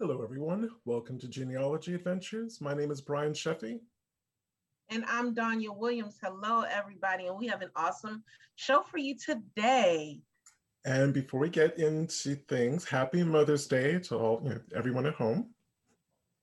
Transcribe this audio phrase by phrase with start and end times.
[0.00, 0.70] Hello, everyone.
[0.84, 2.60] Welcome to Genealogy Adventures.
[2.60, 3.80] My name is Brian Sheffey.
[4.90, 6.20] And I'm Danya Williams.
[6.22, 7.26] Hello, everybody.
[7.26, 8.22] And we have an awesome
[8.54, 10.20] show for you today.
[10.84, 15.14] And before we get into things, happy Mother's Day to all, you know, everyone at
[15.14, 15.52] home.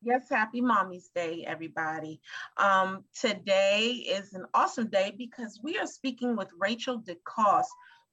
[0.02, 2.20] Yes, happy Mommy's Day, everybody.
[2.58, 7.64] Um, today is an awesome day because we are speaking with Rachel DeCoste.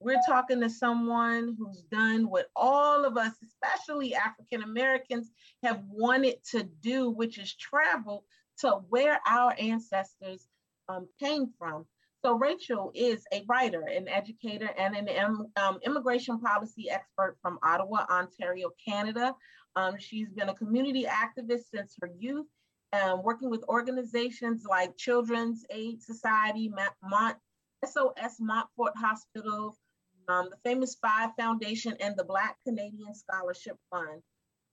[0.03, 5.31] We're talking to someone who's done what all of us, especially African Americans,
[5.63, 8.25] have wanted to do, which is travel
[8.59, 10.49] to where our ancestors
[10.89, 11.87] um, came from.
[12.25, 18.07] So Rachel is a writer, an educator, and an um, immigration policy expert from Ottawa,
[18.11, 19.35] Ontario, Canada.
[19.77, 22.47] Um, she's been a community activist since her youth,
[22.93, 26.73] um, working with organizations like Children's Aid Society,
[27.03, 27.37] Mont,
[27.85, 29.77] SOS Montfort Hospital,
[30.29, 34.23] um, the Famous Five Foundation, and the Black Canadian Scholarship Fund.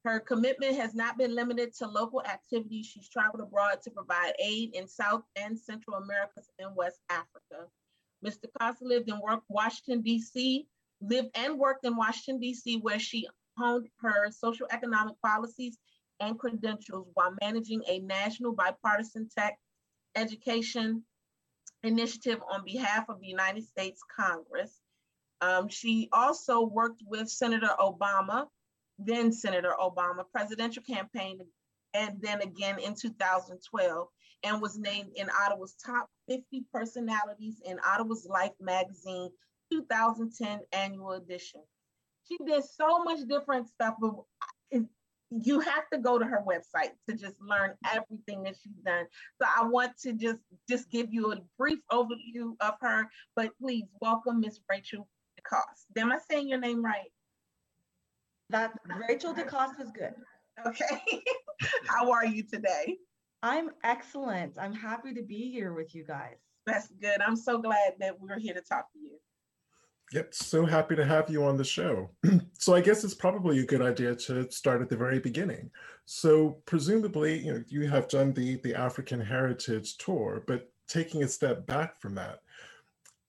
[0.06, 2.86] Her commitment has not been limited to local activities.
[2.86, 7.68] She's traveled abroad to provide aid in South and Central America and West Africa.
[8.26, 8.46] Mr.
[8.60, 10.68] Costa lived in Washington, D.C.,
[11.02, 13.28] lived and worked in Washington, D.C., where she
[13.58, 15.78] honed her social economic policies
[16.20, 19.58] and credentials while managing a national bipartisan tech
[20.16, 21.04] education
[21.84, 24.80] initiative on behalf of the United States Congress.
[25.42, 28.48] Um, she also worked with Senator Obama,
[28.98, 31.40] then Senator Obama, presidential campaign,
[31.94, 34.08] and then again in 2012,
[34.44, 39.30] and was named in Ottawa's top 50 personalities in Ottawa's Life magazine
[39.72, 41.62] 2010 annual edition.
[42.28, 44.14] She did so much different stuff, but
[45.32, 49.06] you have to go to her website to just learn everything that she's done.
[49.42, 53.86] So I want to just just give you a brief overview of her, but please
[54.02, 55.08] welcome Miss Rachel
[55.50, 56.02] DeCoste.
[56.02, 57.12] Am I saying your name right?
[58.50, 58.74] That
[59.08, 60.14] Rachel DeCoste is good.
[60.66, 61.02] Okay.
[61.88, 62.98] How are you today?
[63.44, 64.58] I'm excellent.
[64.60, 66.36] I'm happy to be here with you guys.
[66.66, 67.22] That's good.
[67.26, 69.20] I'm so glad that we're here to talk to you.
[70.12, 72.10] Yep, so happy to have you on the show.
[72.58, 75.70] so I guess it's probably a good idea to start at the very beginning.
[76.06, 81.28] So presumably, you know, you have done the the African Heritage Tour, but taking a
[81.28, 82.40] step back from that,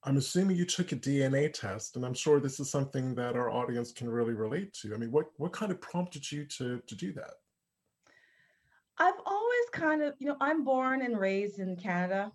[0.04, 3.50] I'm assuming you took a DNA test, and I'm sure this is something that our
[3.50, 4.94] audience can really relate to.
[4.94, 7.34] I mean, what what kind of prompted you to to do that?
[9.00, 12.30] I've always kind of, you know, I'm born and raised in Canada.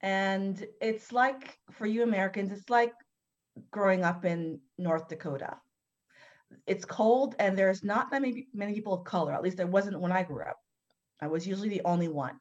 [0.00, 2.92] And it's like for you Americans, it's like
[3.70, 5.56] growing up in North Dakota.
[6.66, 9.32] It's cold and there's not that many, many people of color.
[9.32, 10.58] At least there wasn't when I grew up.
[11.20, 12.38] I was usually the only one.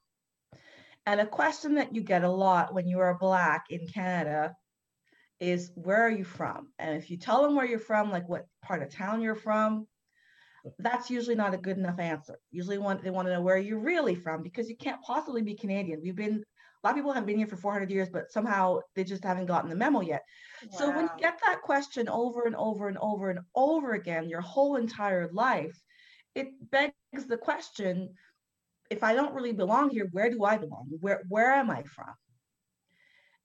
[1.06, 4.56] And a question that you get a lot when you are black in Canada
[5.40, 6.70] is where are you from?
[6.80, 9.88] And if you tell them where you're from, like what part of town you're from,
[10.80, 12.38] that's usually not a good enough answer.
[12.52, 15.56] Usually want they want to know where you're really from because you can't possibly be
[15.56, 16.00] Canadian.
[16.02, 16.44] We've been
[16.84, 19.46] a lot of people have been here for 400 years, but somehow they just haven't
[19.46, 20.24] gotten the memo yet.
[20.64, 20.78] Wow.
[20.78, 24.42] So when you get that question over and over and over and over again, your
[24.42, 25.80] whole entire life,
[26.36, 26.94] it begs
[27.28, 28.16] the question,
[28.94, 30.88] if I don't really belong here, where do I belong?
[31.02, 32.14] Where where am I from?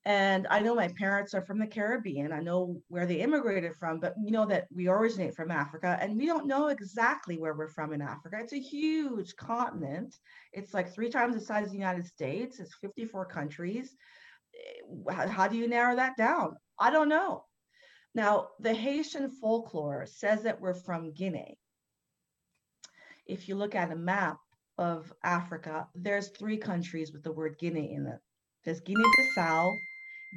[0.05, 2.33] And I know my parents are from the Caribbean.
[2.33, 6.17] I know where they immigrated from, but we know that we originate from Africa and
[6.17, 8.39] we don't know exactly where we're from in Africa.
[8.41, 10.15] It's a huge continent.
[10.53, 12.61] It's like three times the size of the United States.
[12.61, 13.97] It's 54 countries.
[14.55, 16.57] Eh, how, how do you narrow that down?
[16.79, 17.45] I don't know.
[18.15, 21.59] Now, the Haitian folklore says that we're from Guinea.
[23.27, 24.39] If you look at a map
[24.79, 28.19] of Africa, there's three countries with the word Guinea in it.
[28.65, 29.77] There's Guinea-Bissau,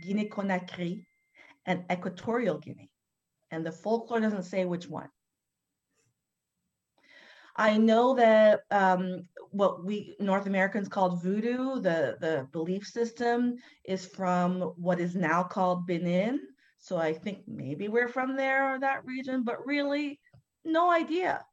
[0.03, 1.03] Guinea-Conakry,
[1.65, 2.89] and Equatorial Guinea.
[3.51, 5.09] And the folklore doesn't say which one.
[7.55, 14.05] I know that um, what we North Americans called voodoo, the, the belief system, is
[14.05, 16.39] from what is now called Benin.
[16.77, 20.19] So I think maybe we're from there or that region, but really,
[20.63, 21.45] no idea.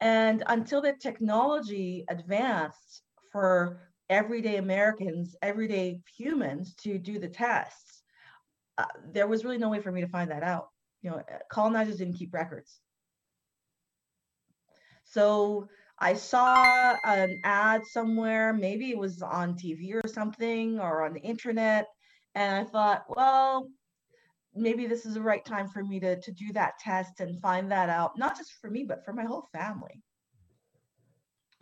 [0.00, 3.02] And until the technology advanced
[3.32, 8.02] for everyday Americans, everyday humans to do the tests,
[8.78, 10.68] uh, there was really no way for me to find that out.
[11.02, 12.80] You know, colonizers didn't keep records.
[15.04, 15.68] So
[15.98, 21.20] I saw an ad somewhere, maybe it was on TV or something or on the
[21.20, 21.86] internet.
[22.34, 23.68] And I thought, well,
[24.54, 27.70] maybe this is the right time for me to, to do that test and find
[27.70, 30.02] that out, not just for me, but for my whole family.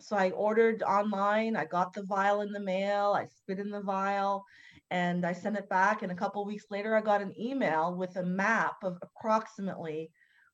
[0.01, 3.81] So I ordered online, I got the vial in the mail, I spit in the
[3.81, 4.45] vial,
[4.91, 6.03] and I sent it back.
[6.03, 10.11] And a couple weeks later, I got an email with a map of approximately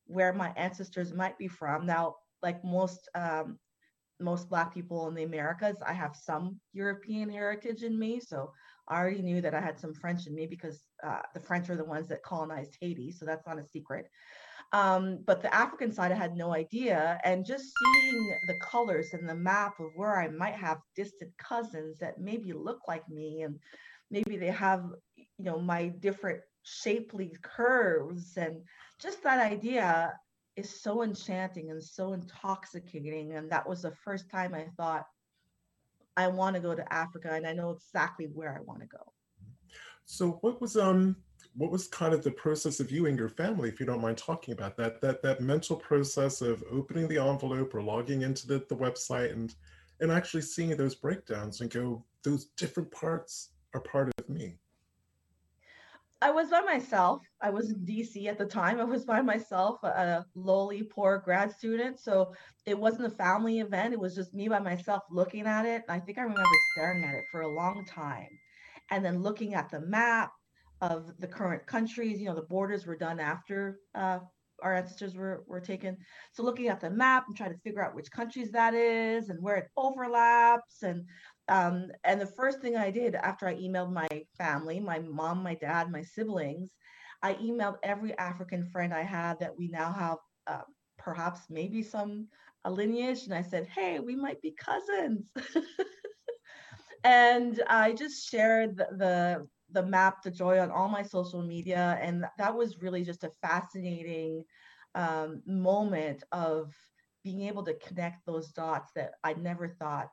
[0.06, 1.86] where my ancestors might be from.
[1.86, 3.58] Now, like most um,
[4.20, 8.20] most Black people in the Americas, I have some European heritage in me.
[8.20, 8.52] So
[8.88, 11.76] I already knew that I had some French in me because uh, the French are
[11.76, 13.10] the ones that colonized Haiti.
[13.12, 14.06] So that's not a secret.
[14.72, 17.20] Um, but the African side, I had no idea.
[17.24, 21.98] And just seeing the colors and the map of where I might have distant cousins
[21.98, 23.58] that maybe look like me and
[24.10, 24.84] maybe they have,
[25.16, 28.62] you know, my different shapely curves and
[29.00, 30.12] just that idea
[30.56, 33.34] is so enchanting and so intoxicating.
[33.34, 35.04] And that was the first time I thought,
[36.16, 39.12] I want to go to Africa and I know exactly where I want to go.
[40.04, 41.16] So what was um
[41.56, 44.18] what was kind of the process of you and your family, if you don't mind
[44.18, 48.64] talking about that, that that mental process of opening the envelope or logging into the,
[48.68, 49.54] the website and
[50.00, 54.58] and actually seeing those breakdowns and go, those different parts are part of me.
[56.24, 57.20] I was by myself.
[57.42, 58.80] I was in DC at the time.
[58.80, 62.00] I was by myself, a lowly poor grad student.
[62.00, 62.32] So
[62.64, 63.92] it wasn't a family event.
[63.92, 65.82] It was just me by myself looking at it.
[65.86, 66.42] I think I remember
[66.72, 68.30] staring at it for a long time
[68.90, 70.32] and then looking at the map
[70.80, 72.18] of the current countries.
[72.20, 74.20] You know, the borders were done after uh,
[74.62, 75.98] our ancestors were, were taken.
[76.32, 79.42] So looking at the map and trying to figure out which countries that is and
[79.42, 81.04] where it overlaps and
[81.48, 85.54] um, and the first thing I did after I emailed my family, my mom, my
[85.54, 86.70] dad, my siblings,
[87.22, 90.62] I emailed every African friend I had that we now have uh,
[90.98, 92.28] perhaps maybe some
[92.64, 93.24] a lineage.
[93.24, 95.30] And I said, hey, we might be cousins.
[97.04, 101.98] and I just shared the, the, the map, the joy on all my social media.
[102.00, 104.44] And that was really just a fascinating
[104.94, 106.72] um, moment of
[107.22, 110.08] being able to connect those dots that I never thought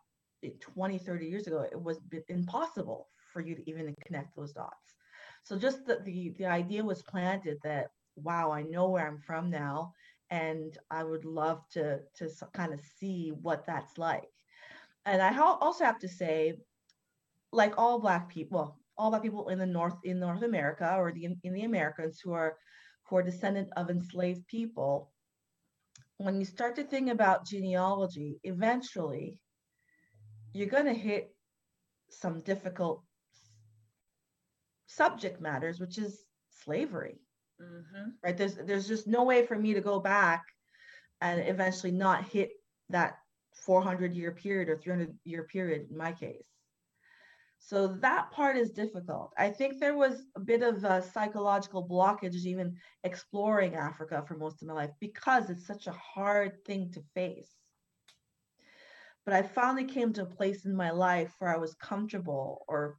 [0.50, 2.00] 20, 30 years ago, it was
[2.30, 4.96] impossible for you to even connect those dots.
[5.44, 9.50] So just the, the, the idea was planted that, wow, I know where I'm from
[9.50, 9.94] now.
[10.30, 14.30] And I would love to, to kind of see what that's like.
[15.06, 16.58] And I also have to say,
[17.52, 21.12] like all Black people, well, all Black people in the North, in North America or
[21.12, 22.56] the, in the Americans who are,
[23.10, 25.12] who are descendant of enslaved people,
[26.18, 29.36] when you start to think about genealogy, eventually
[30.54, 31.34] you're going to hit
[32.10, 33.04] some difficult
[34.88, 36.26] subject matters, which is
[36.64, 37.20] slavery.
[37.62, 38.10] Mm-hmm.
[38.24, 38.38] Right?
[38.38, 40.44] There's there's just no way for me to go back
[41.22, 42.52] and eventually not hit
[42.90, 43.18] that
[43.54, 46.44] 400 year period or 300 year period in my case.
[47.60, 49.32] So that part is difficult.
[49.38, 54.62] I think there was a bit of a psychological blockage even exploring Africa for most
[54.62, 57.52] of my life because it's such a hard thing to face.
[59.26, 62.98] But I finally came to a place in my life where I was comfortable or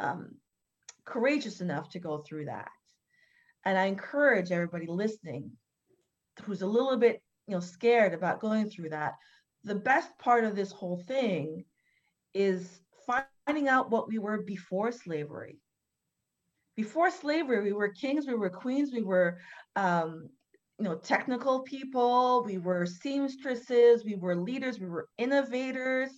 [0.00, 0.36] um,
[1.04, 2.68] courageous enough to go through that.
[3.64, 5.52] And I encourage everybody listening
[6.42, 9.14] who's a little bit, you know, scared about going through that.
[9.64, 11.64] The best part of this whole thing
[12.34, 15.60] is finding out what we were before slavery.
[16.76, 19.38] Before slavery, we were kings, we were queens, we were
[19.76, 20.30] um,
[20.80, 26.10] you know technical people we were seamstresses we were leaders we were innovators.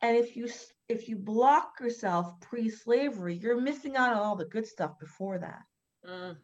[0.00, 0.48] And if you
[0.88, 5.62] if you block yourself pre-slavery you're missing out on all the good stuff before that.
[6.08, 6.36] Mm.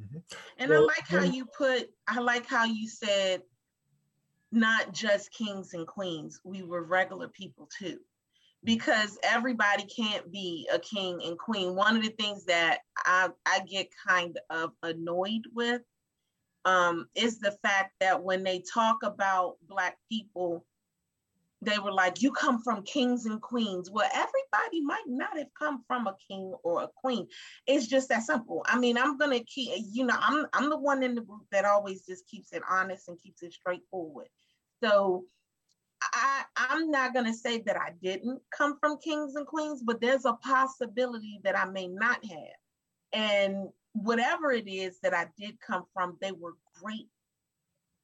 [0.00, 0.18] mm-hmm.
[0.58, 3.42] and well, i like how you put i like how you said
[4.50, 7.98] not just kings and queens we were regular people too.
[8.64, 11.76] Because everybody can't be a king and queen.
[11.76, 15.82] One of the things that i i get kind of annoyed with
[16.64, 20.64] um, is the fact that when they talk about Black people,
[21.60, 23.90] they were like, You come from kings and queens.
[23.90, 27.26] Well, everybody might not have come from a king or a queen.
[27.66, 28.64] It's just that simple.
[28.66, 31.64] I mean, I'm gonna keep, you know, I'm I'm the one in the group that
[31.64, 34.28] always just keeps it honest and keeps it straightforward.
[34.82, 35.24] So
[36.00, 40.00] I, I'm not going to say that I didn't come from kings and queens, but
[40.00, 43.12] there's a possibility that I may not have.
[43.12, 47.08] And whatever it is that I did come from, they were great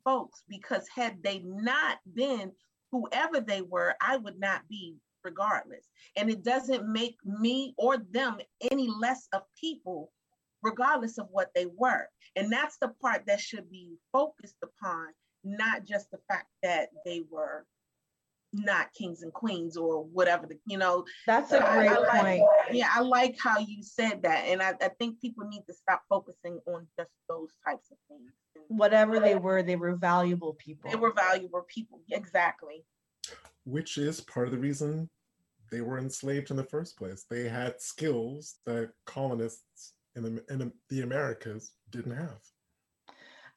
[0.04, 2.52] folks because had they not been
[2.90, 5.86] whoever they were, I would not be regardless.
[6.16, 8.38] And it doesn't make me or them
[8.70, 10.12] any less of people,
[10.62, 12.08] regardless of what they were.
[12.36, 15.08] And that's the part that should be focused upon,
[15.42, 17.66] not just the fact that they were
[18.54, 22.42] not kings and queens or whatever the you know that's a great I, I point.
[22.73, 26.02] Yeah i like how you said that and I, I think people need to stop
[26.08, 28.30] focusing on just those types of things
[28.68, 30.90] whatever they were they were valuable people.
[30.90, 32.84] They were valuable people exactly.
[33.64, 35.08] Which is part of the reason
[35.70, 37.25] they were enslaved in the first place.
[37.28, 42.38] They had skills that colonists in the, in the americas didn't have.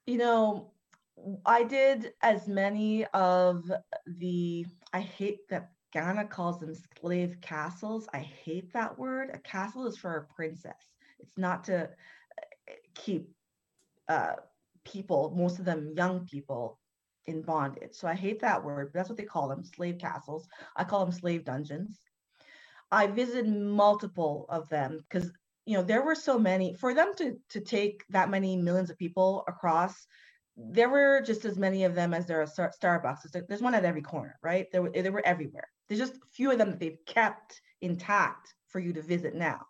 [0.05, 0.71] You know
[1.45, 3.71] I did as many of
[4.05, 8.07] the, I hate that Ghana calls them slave castles.
[8.13, 9.31] I hate that word.
[9.33, 10.91] A castle is for a princess.
[11.19, 13.29] It's not to uh, keep
[14.07, 14.35] uh,
[14.85, 16.79] people, most of them young people,
[17.27, 17.93] in bondage.
[17.93, 20.47] So I hate that word, but that's what they call them slave castles.
[20.75, 21.99] I call them slave dungeons.
[22.91, 25.31] I visited multiple of them because
[25.65, 28.97] you know there were so many for them to to take that many millions of
[28.97, 30.07] people across
[30.57, 33.47] there were just as many of them as there are starbucks.
[33.47, 34.67] There's one at every corner right?
[34.71, 35.67] There were, they were everywhere.
[35.87, 39.61] There's just a few of them that they've kept intact for you to visit now.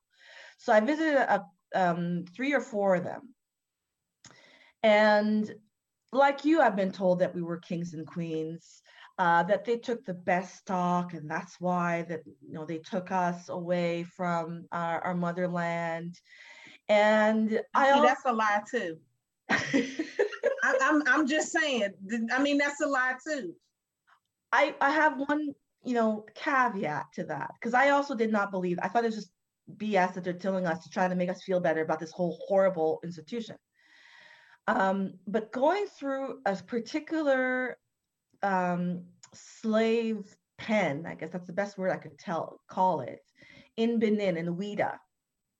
[0.57, 3.33] So i visited a, um, three or four of them.
[4.83, 5.53] And
[6.13, 8.81] like you i've been told that we were kings and queens
[9.19, 13.11] uh, that they took the best stock, and that's why that you know they took
[13.11, 16.19] us away from our, our motherland.
[16.87, 18.97] And See, I also, that's a lie too.
[20.67, 21.93] I, I'm I'm just saying.
[22.33, 23.53] I mean, that's a lie too.
[24.51, 28.77] I I have one you know caveat to that because I also did not believe.
[28.81, 29.31] I thought it was just
[29.77, 32.37] BS that they're telling us to try to make us feel better about this whole
[32.47, 33.55] horrible institution.
[34.67, 37.77] Um, but going through a particular
[38.43, 43.21] um, slave pen, I guess that's the best word I could tell call it,
[43.77, 44.97] in Benin, in Ouidah.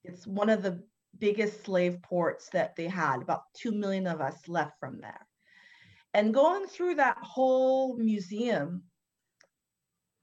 [0.04, 0.84] It's one of the
[1.20, 3.22] biggest slave ports that they had.
[3.22, 5.28] About 2 million of us left from there.
[6.14, 8.84] And going through that whole museum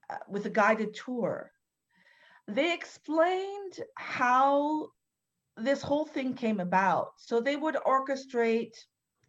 [0.09, 1.51] uh, with a guided tour,
[2.47, 4.89] they explained how
[5.57, 7.13] this whole thing came about.
[7.17, 8.75] So they would orchestrate,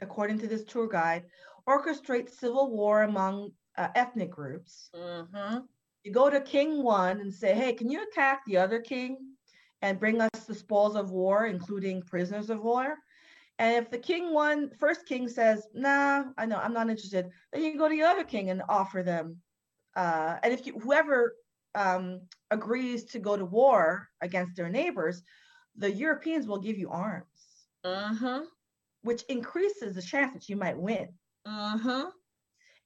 [0.01, 1.25] according to this tour guide,
[1.69, 4.91] orchestrate civil war among uh, ethnic groups.
[4.95, 5.59] Mm-hmm.
[6.03, 9.36] You go to King One and say, hey, can you attack the other king
[9.83, 12.97] and bring us the spoils of war, including prisoners of war?
[13.59, 17.65] And if the king one, first king says, nah, I know, I'm not interested, then
[17.65, 19.37] you go to the other king and offer them.
[19.95, 21.35] Uh, and if you, whoever
[21.75, 25.23] um, agrees to go to war against their neighbors,
[25.77, 27.25] the Europeans will give you arms,
[27.85, 28.45] mm-hmm.
[29.03, 31.09] which increases the chance that you might win.
[31.47, 32.09] Mm-hmm.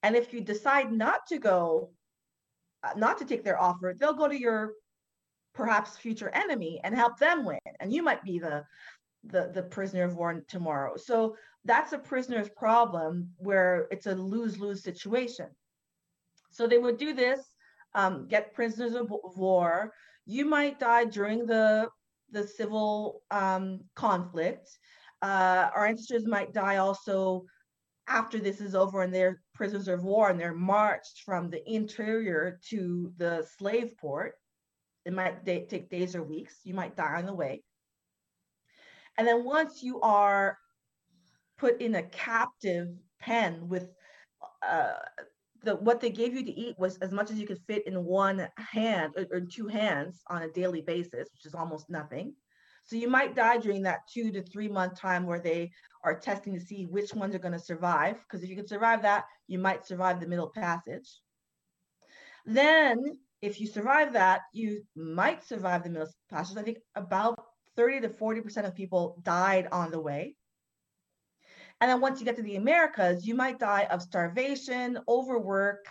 [0.03, 1.91] And if you decide not to go,
[2.83, 4.73] uh, not to take their offer, they'll go to your
[5.55, 7.59] perhaps future enemy and help them win.
[7.81, 8.65] And you might be the
[9.25, 10.97] the, the prisoner of war tomorrow.
[10.97, 15.49] So that's a prisoner's problem where it's a lose-lose situation.
[16.51, 17.41] So they would do this,
[17.95, 19.93] um, get prisoners of war.
[20.25, 21.89] You might die during the
[22.33, 24.71] the civil um, conflict.
[25.21, 27.45] Uh, our ancestors might die also
[28.07, 32.59] after this is over and they're prisoners of war and they're marched from the interior
[32.69, 34.35] to the slave port.
[35.05, 36.55] It might take days or weeks.
[36.65, 37.63] You might die on the way.
[39.17, 40.59] And then once you are
[41.59, 42.89] put in a captive
[43.21, 43.89] pen with
[44.67, 44.95] uh,
[45.63, 48.05] the what they gave you to eat was as much as you could fit in
[48.05, 52.35] one hand or, or two hands on a daily basis, which is almost nothing.
[52.85, 55.71] So you might die during that two to three month time where they
[56.03, 58.17] are testing to see which ones are going to survive.
[58.23, 61.21] Because if you can survive that, you might survive the middle passage.
[62.47, 66.57] Then, if you survive that, you might survive the middle passage.
[66.57, 67.39] I think about
[67.77, 70.37] 30 to 40% of people died on the way.
[71.81, 75.87] And then once you get to the Americas, you might die of starvation, overwork,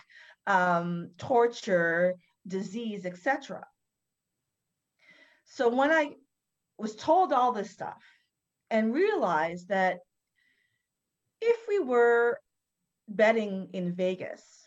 [0.46, 2.14] um, torture,
[2.46, 3.66] disease, etc.
[5.44, 6.14] So when I
[6.78, 8.00] was told all this stuff
[8.70, 9.98] and realized that
[11.40, 12.38] if we were
[13.08, 14.59] betting in Vegas,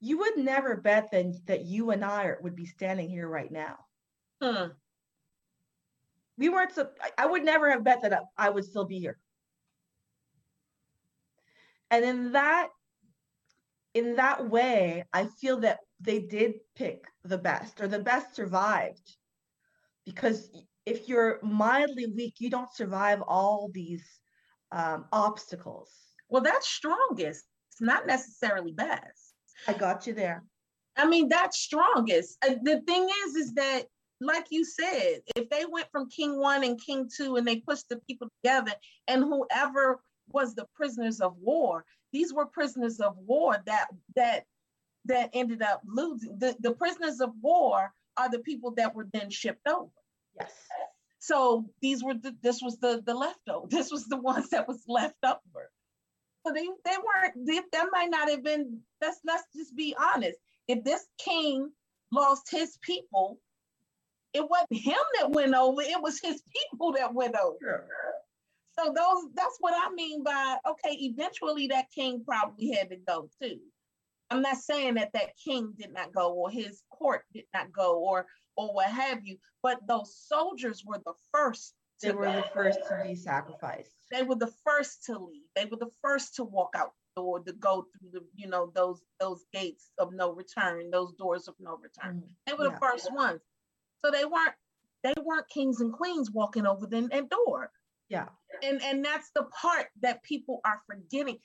[0.00, 3.76] you would never bet that, that you and I would be standing here right now.
[4.42, 4.68] Hmm.
[6.36, 9.18] We weren't so, I would never have bet that I would still be here.
[11.90, 12.68] And in that
[13.94, 19.16] in that way, I feel that they did pick the best or the best survived
[20.04, 20.50] because
[20.86, 24.04] if you're mildly weak, you don't survive all these
[24.70, 25.90] um, obstacles.
[26.28, 27.44] Well, that's strongest.
[27.72, 29.27] It's not necessarily best.
[29.66, 30.44] I got you there.
[30.96, 32.38] I mean, that's strongest.
[32.44, 33.84] Uh, the thing is, is that,
[34.20, 37.88] like you said, if they went from King One and King Two and they pushed
[37.88, 38.72] the people together,
[39.06, 44.44] and whoever was the prisoners of war, these were prisoners of war that that
[45.04, 46.38] that ended up losing.
[46.38, 49.90] The, the prisoners of war are the people that were then shipped over.
[50.38, 50.52] Yes.
[51.20, 53.66] So these were the, this was the the leftover.
[53.70, 55.70] This was the ones that was left over.
[56.48, 57.46] So they they weren't.
[57.46, 58.80] They, that might not have been.
[59.02, 60.38] Let's let's just be honest.
[60.66, 61.70] If this king
[62.10, 63.38] lost his people,
[64.32, 65.82] it wasn't him that went over.
[65.82, 67.86] It was his people that went over.
[68.78, 73.28] So those that's what I mean by okay, eventually that king probably had to go
[73.42, 73.58] too.
[74.30, 77.98] I'm not saying that that king did not go or his court did not go
[77.98, 78.26] or
[78.56, 81.74] or what have you, but those soldiers were the first.
[82.02, 83.92] They were the first to be sacrificed.
[84.10, 85.42] They were the first to leave.
[85.56, 88.70] They were the first to walk out the door to go through the you know
[88.74, 92.22] those those gates of no return, those doors of no return.
[92.22, 92.70] Mm, they were yeah.
[92.70, 93.40] the first ones.
[94.04, 94.54] So they weren't
[95.02, 97.70] they weren't kings and queens walking over the door.
[98.08, 98.28] Yeah.
[98.62, 101.38] And and that's the part that people are forgetting.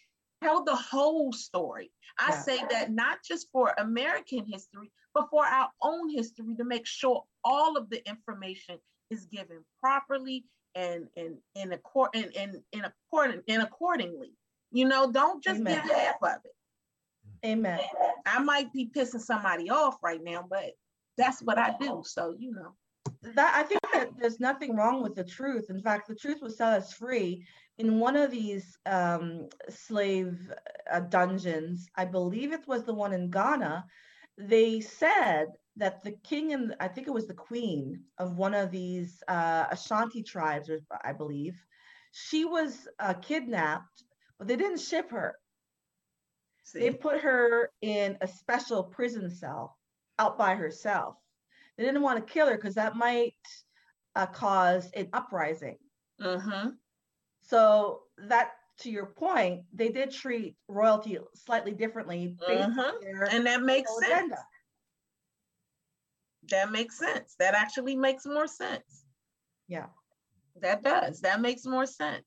[0.43, 1.91] Tell the whole story.
[2.19, 2.41] I yeah.
[2.41, 7.23] say that not just for American history, but for our own history to make sure
[7.43, 8.77] all of the information
[9.13, 14.33] is given properly and and in accord and in in according and accordingly.
[14.71, 15.81] You know, don't just Amen.
[15.85, 17.47] give half of it.
[17.47, 17.79] Amen.
[18.25, 20.71] I might be pissing somebody off right now, but
[21.17, 22.01] that's what I do.
[22.05, 22.73] So you know
[23.35, 25.69] that I think that there's nothing wrong with the truth.
[25.69, 27.45] In fact, the truth will set us free.
[27.77, 30.51] In one of these um, slave
[30.91, 33.85] uh, dungeons, I believe it was the one in Ghana,
[34.37, 38.71] they said that the king and I think it was the queen of one of
[38.71, 40.69] these uh, Ashanti tribes,
[41.03, 41.55] I believe,
[42.11, 44.03] she was uh, kidnapped,
[44.37, 45.35] but they didn't ship her.
[46.63, 46.79] See?
[46.79, 49.77] They put her in a special prison cell
[50.19, 51.15] out by herself
[51.77, 53.35] they didn't want to kill her because that might
[54.15, 55.77] uh, cause an uprising.
[56.21, 56.69] Mm-hmm.
[57.41, 63.23] So that, to your point, they did treat royalty slightly differently mm-hmm.
[63.31, 64.33] and that makes sense.
[66.43, 66.65] Agenda.
[66.65, 67.35] That makes sense.
[67.39, 69.05] That actually makes more sense.
[69.67, 69.87] Yeah.
[70.61, 71.21] That does.
[71.21, 72.25] That makes more sense.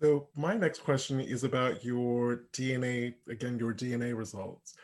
[0.00, 4.74] So my next question is about your DNA, again, your DNA results.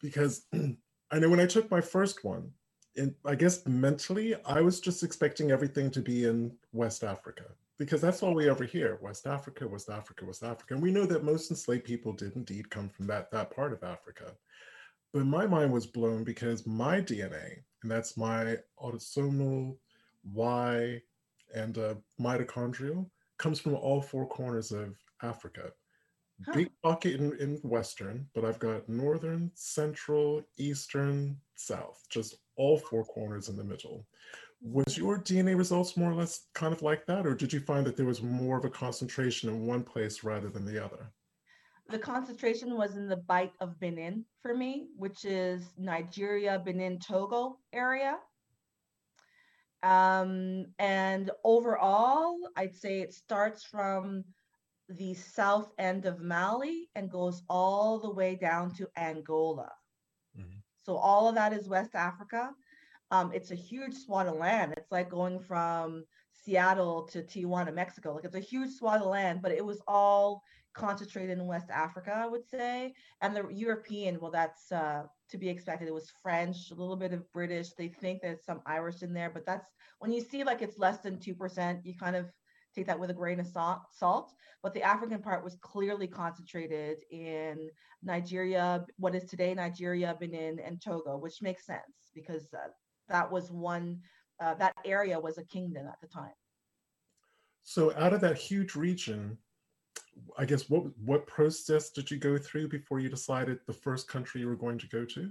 [0.00, 0.46] Because
[1.10, 2.50] I know when I took my first one,
[2.96, 7.44] and I guess mentally, I was just expecting everything to be in West Africa
[7.78, 10.74] because that's all we ever hear West Africa, West Africa, West Africa.
[10.74, 13.82] And we know that most enslaved people did indeed come from that, that part of
[13.82, 14.32] Africa.
[15.14, 19.76] But my mind was blown because my DNA, and that's my autosomal
[20.24, 21.00] Y
[21.54, 25.70] and uh, mitochondrial, comes from all four corners of Africa.
[26.44, 26.52] Huh.
[26.54, 33.04] Big pocket in, in Western, but I've got Northern, Central, Eastern, South, just all four
[33.04, 34.08] corners in the middle.
[34.62, 37.86] Was your DNA results more or less kind of like that, or did you find
[37.86, 41.12] that there was more of a concentration in one place rather than the other?
[41.88, 47.58] The concentration was in the Bight of Benin for me, which is Nigeria, Benin, Togo
[47.72, 48.16] area.
[49.82, 54.24] Um, and overall, I'd say it starts from
[54.88, 59.70] the south end of Mali and goes all the way down to Angola.
[60.38, 60.58] Mm-hmm.
[60.84, 62.50] So all of that is West Africa.
[63.10, 64.74] Um, it's a huge swath of land.
[64.76, 68.14] It's like going from Seattle to Tijuana, Mexico.
[68.14, 70.42] Like it's a huge swath of land, but it was all
[70.74, 72.94] concentrated in West Africa, I would say.
[73.22, 75.88] And the European, well, that's uh, to be expected.
[75.88, 77.70] It was French, a little bit of British.
[77.72, 79.68] They think there's some Irish in there, but that's
[80.00, 82.26] when you see like it's less than 2%, you kind of
[82.74, 84.32] take that with a grain of salt.
[84.62, 87.68] But the African part was clearly concentrated in
[88.02, 92.68] Nigeria, what is today Nigeria, Benin, and Togo, which makes sense because uh,
[93.08, 94.00] that was one,
[94.40, 96.32] uh, that area was a kingdom at the time.
[97.62, 99.38] So out of that huge region,
[100.36, 104.40] I guess what what process did you go through before you decided the first country
[104.40, 105.30] you were going to go to?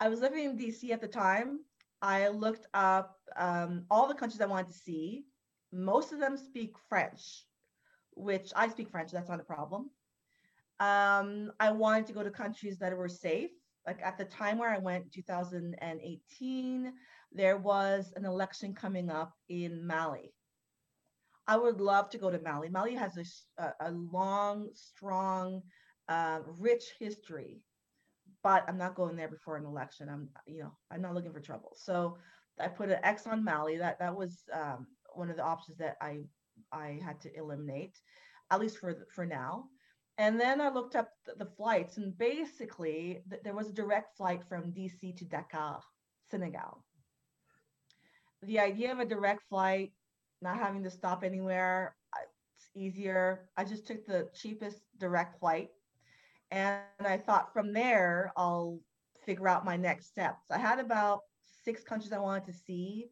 [0.00, 1.60] I was living in DC at the time.
[2.00, 5.24] I looked up um, all the countries I wanted to see
[5.72, 7.44] most of them speak French,
[8.14, 9.90] which I speak French, that's not a problem.
[10.80, 13.50] Um, I wanted to go to countries that were safe.
[13.86, 16.92] Like at the time where I went, 2018,
[17.32, 20.32] there was an election coming up in Mali.
[21.48, 22.68] I would love to go to Mali.
[22.68, 23.16] Mali has
[23.58, 25.62] a, a long, strong,
[26.08, 27.62] uh, rich history,
[28.42, 30.10] but I'm not going there before an election.
[30.10, 31.72] I'm, you know, I'm not looking for trouble.
[31.74, 32.18] So
[32.60, 33.78] I put an X on Mali.
[33.78, 36.18] That that was um, one of the options that I
[36.70, 37.98] I had to eliminate,
[38.50, 39.64] at least for for now.
[40.18, 44.16] And then I looked up the, the flights, and basically th- there was a direct
[44.16, 45.80] flight from DC to Dakar,
[46.30, 46.84] Senegal.
[48.42, 49.92] The idea of a direct flight,
[50.42, 51.96] not having to stop anywhere,
[52.56, 53.48] it's easier.
[53.56, 55.70] I just took the cheapest direct flight,
[56.50, 58.80] and I thought from there I'll
[59.24, 60.50] figure out my next steps.
[60.50, 61.20] I had about
[61.64, 63.08] six countries I wanted to see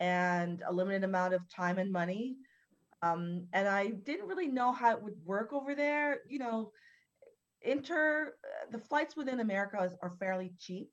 [0.00, 2.36] and a limited amount of time and money.
[3.02, 6.20] Um, and I didn't really know how it would work over there.
[6.28, 6.72] You know,
[7.62, 8.34] inter
[8.70, 10.90] the flights within America is, are fairly cheap.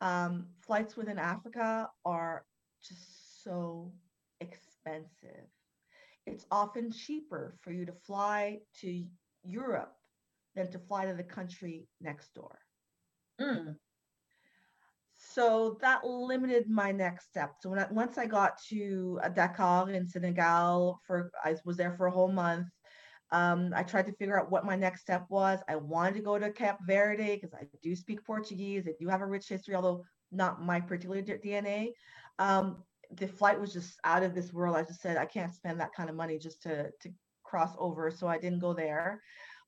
[0.00, 2.44] Um, flights within Africa are
[2.86, 3.92] just so
[4.40, 5.48] expensive.
[6.26, 9.04] it's often cheaper for you to fly to
[9.44, 9.94] Europe
[10.54, 12.58] than to fly to the country next door.
[13.40, 13.76] Mm.
[15.16, 17.54] So that limited my next step.
[17.60, 21.92] So when I, once I got to uh, Dakar in Senegal, for I was there
[21.92, 22.68] for a whole month.
[23.32, 25.58] Um, I tried to figure out what my next step was.
[25.68, 28.86] I wanted to go to Cape Verde because I do speak Portuguese.
[28.86, 31.90] I do have a rich history, although not my particular DNA.
[32.38, 32.84] Um,
[33.16, 34.76] the flight was just out of this world.
[34.76, 37.10] I just said I can't spend that kind of money just to to
[37.42, 39.22] cross over, so I didn't go there.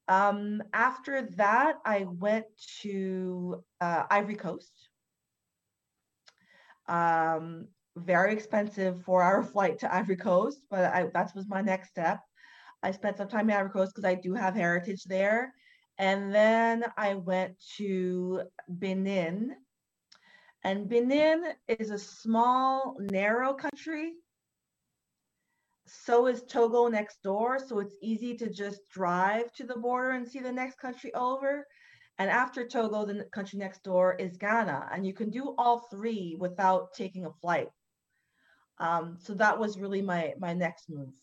[0.08, 2.46] Um, after that, I went
[2.82, 4.72] to uh, Ivory Coast.
[6.88, 12.20] Um, very expensive four-hour flight to Ivory Coast, but I, that was my next step.
[12.82, 15.52] I spent some time in Ivory Coast because I do have heritage there.
[15.98, 19.56] And then I went to Benin
[20.66, 24.14] and Benin is a small, narrow country.
[25.86, 27.60] So is Togo next door.
[27.60, 31.64] So it's easy to just drive to the border and see the next country over.
[32.18, 34.88] And after Togo, the country next door is Ghana.
[34.92, 37.68] And you can do all three without taking a flight.
[38.80, 41.14] Um, so that was really my, my next move.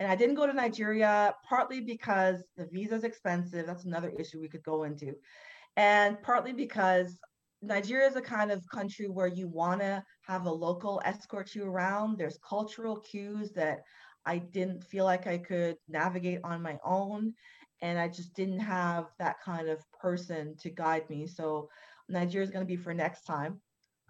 [0.00, 3.66] And I didn't go to Nigeria partly because the visa is expensive.
[3.66, 5.16] That's another issue we could go into.
[5.76, 7.18] And partly because
[7.66, 11.64] Nigeria is a kind of country where you want to have a local escort you
[11.64, 12.16] around.
[12.16, 13.82] There's cultural cues that
[14.24, 17.34] I didn't feel like I could navigate on my own.
[17.82, 21.26] And I just didn't have that kind of person to guide me.
[21.26, 21.68] So
[22.08, 23.60] Nigeria is going to be for next time.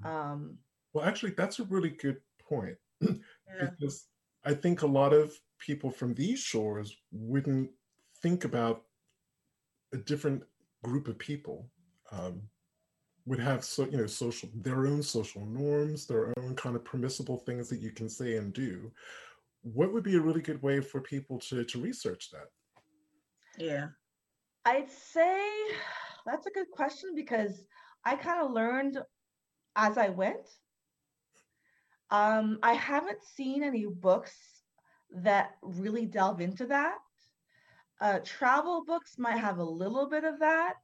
[0.04, 0.58] Um,
[0.92, 3.16] well, actually, that's a really good point yeah.
[3.60, 4.06] because
[4.44, 7.70] I think a lot of people from these shores wouldn't
[8.22, 8.82] think about
[9.92, 10.42] a different
[10.82, 11.68] group of people.
[12.12, 12.42] Um,
[13.26, 17.38] would have so you know social their own social norms their own kind of permissible
[17.38, 18.90] things that you can say and do.
[19.62, 22.48] What would be a really good way for people to to research that?
[23.58, 23.88] Yeah.
[24.64, 25.40] I'd say
[26.24, 27.64] that's a good question because
[28.04, 28.98] i kind of learned
[29.76, 30.48] as i went.
[32.10, 34.34] Um i haven't seen any books
[35.10, 36.98] that really delve into that.
[38.00, 40.74] Uh, travel books might have a little bit of that.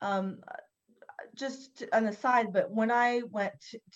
[0.00, 0.38] Um,
[1.34, 3.54] just an aside, but when I went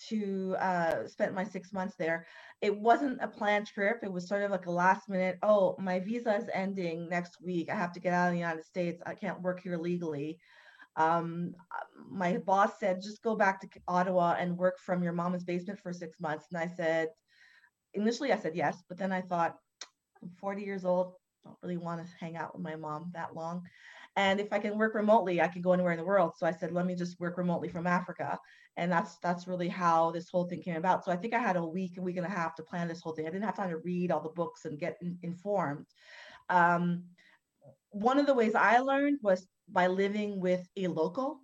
[0.09, 2.25] to uh, spent my six months there,
[2.61, 3.99] it wasn't a planned trip.
[4.03, 5.37] It was sort of like a last minute.
[5.43, 7.69] Oh, my visa is ending next week.
[7.69, 9.01] I have to get out of the United States.
[9.05, 10.39] I can't work here legally.
[10.95, 11.55] Um,
[12.09, 15.91] my boss said, just go back to Ottawa and work from your mama's basement for
[15.91, 16.45] six months.
[16.51, 17.09] And I said,
[17.93, 19.55] initially I said yes, but then I thought,
[20.21, 21.13] I'm 40 years old.
[21.43, 23.63] Don't really want to hang out with my mom that long.
[24.15, 26.33] And if I can work remotely, I can go anywhere in the world.
[26.37, 28.37] So I said, let me just work remotely from Africa.
[28.77, 31.03] And that's that's really how this whole thing came about.
[31.03, 33.01] So I think I had a week, a week and a half to plan this
[33.01, 33.25] whole thing.
[33.25, 35.87] I didn't have time to read all the books and get in, informed.
[36.49, 37.05] Um,
[37.89, 41.39] one of the ways I learned was by living with a local.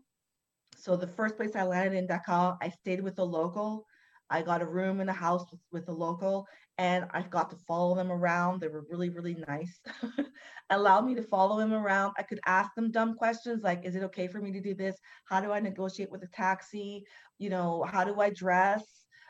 [0.76, 3.86] So the first place I landed in Dakar, I stayed with a local.
[4.30, 6.48] I got a room in a house with, with a local
[6.80, 8.62] and I got to follow them around.
[8.62, 9.82] They were really, really nice.
[10.70, 12.14] Allowed me to follow them around.
[12.18, 14.96] I could ask them dumb questions like, is it okay for me to do this?
[15.26, 17.04] How do I negotiate with a taxi?
[17.38, 18.86] You know, how do I dress?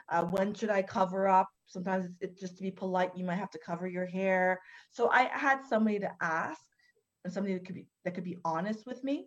[0.09, 1.49] Uh, when should I cover up?
[1.65, 4.59] Sometimes it's, it's just to be polite, you might have to cover your hair.
[4.91, 6.61] So I had somebody to ask
[7.23, 9.25] and somebody that could be that could be honest with me.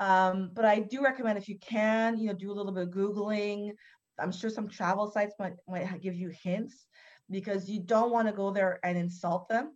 [0.00, 2.94] Um, but I do recommend if you can, you know, do a little bit of
[2.94, 3.72] Googling,
[4.18, 6.86] I'm sure some travel sites might, might give you hints
[7.30, 9.72] because you don't want to go there and insult them.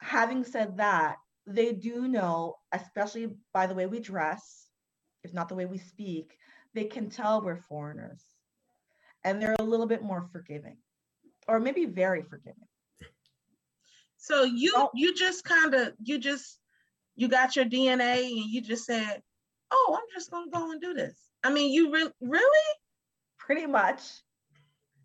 [0.00, 4.66] Having said that, they do know, especially by the way we dress,
[5.24, 6.36] if not the way we speak,
[6.74, 8.22] they can tell we're foreigners.
[9.24, 10.76] And they're a little bit more forgiving,
[11.48, 12.68] or maybe very forgiving.
[14.18, 14.90] So you oh.
[14.94, 16.58] you just kind of you just
[17.16, 19.22] you got your DNA and you just said,
[19.70, 22.68] "Oh, I'm just gonna go and do this." I mean, you re- really
[23.38, 24.02] pretty much.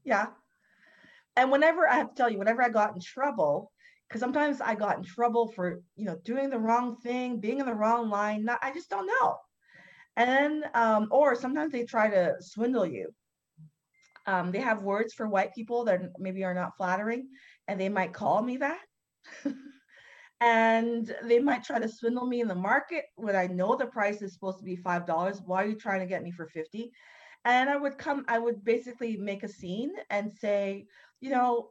[0.04, 0.28] Yeah.
[1.36, 3.72] And whenever I have to tell you, whenever I got in trouble,
[4.08, 7.65] because sometimes I got in trouble for, you know, doing the wrong thing, being in
[7.65, 9.38] the wrong line, not, I just don't know.
[10.15, 13.10] And, um, or sometimes they try to swindle you.
[14.28, 17.30] Um, they have words for white people that maybe are not flattering,
[17.67, 18.80] and they might call me that.
[20.41, 24.22] and they might try to swindle me in the market when I know the price
[24.22, 25.41] is supposed to be five dollars.
[25.43, 26.91] Why are you trying to get me for fifty?
[27.45, 30.86] And I would come, I would basically make a scene and say,
[31.19, 31.69] you know,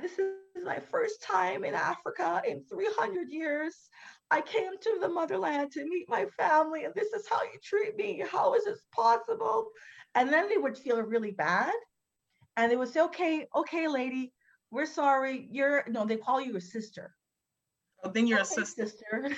[0.00, 3.74] this is my first time in Africa in 300 years.
[4.30, 7.96] I came to the motherland to meet my family, and this is how you treat
[7.96, 8.22] me.
[8.30, 9.68] How is this possible?
[10.14, 11.72] And then they would feel really bad.
[12.56, 14.32] And they would say, okay, okay, lady,
[14.70, 15.48] we're sorry.
[15.50, 17.14] You're no, they call you a sister.
[18.04, 18.86] Oh, then you're okay, a sister.
[18.98, 19.36] sister.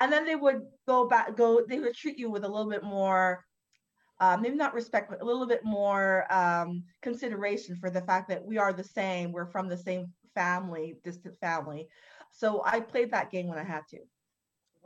[0.00, 2.82] and then they would go back, go, they would treat you with a little bit
[2.82, 3.44] more,
[4.22, 8.42] uh, maybe not respect, but a little bit more um, consideration for the fact that
[8.44, 9.32] we are the same.
[9.32, 11.88] We're from the same family, distant family.
[12.30, 13.98] So I played that game when I had to.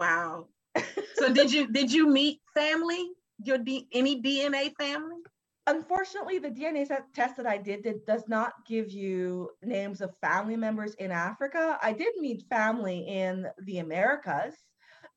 [0.01, 0.47] Wow.
[1.17, 3.11] so did you did you meet family?
[3.45, 5.19] Your D, any DNA family?
[5.67, 10.57] Unfortunately, the DNA test that I did, did does not give you names of family
[10.57, 11.79] members in Africa.
[11.83, 14.55] I did meet family in the Americas.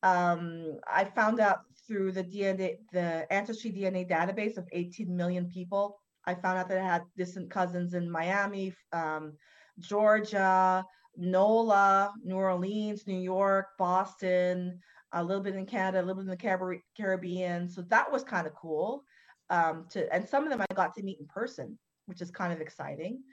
[0.03, 5.99] Um, I found out through the DNA, the Ancestry DNA database of 18 million people.
[6.25, 9.33] I found out that I had distant cousins in Miami, um,
[9.79, 10.85] Georgia,
[11.17, 14.79] NOLA, New Orleans, New York, Boston,
[15.13, 17.67] a little bit in Canada, a little bit in the Caribbean.
[17.67, 19.03] So that was kind of cool
[19.49, 22.53] um, to, and some of them I got to meet in person, which is kind
[22.53, 23.23] of exciting.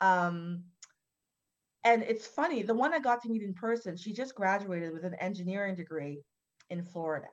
[0.00, 0.64] Um,
[1.84, 5.04] and it's funny, the one I got to meet in person, she just graduated with
[5.04, 6.20] an engineering degree
[6.68, 7.28] in Florida.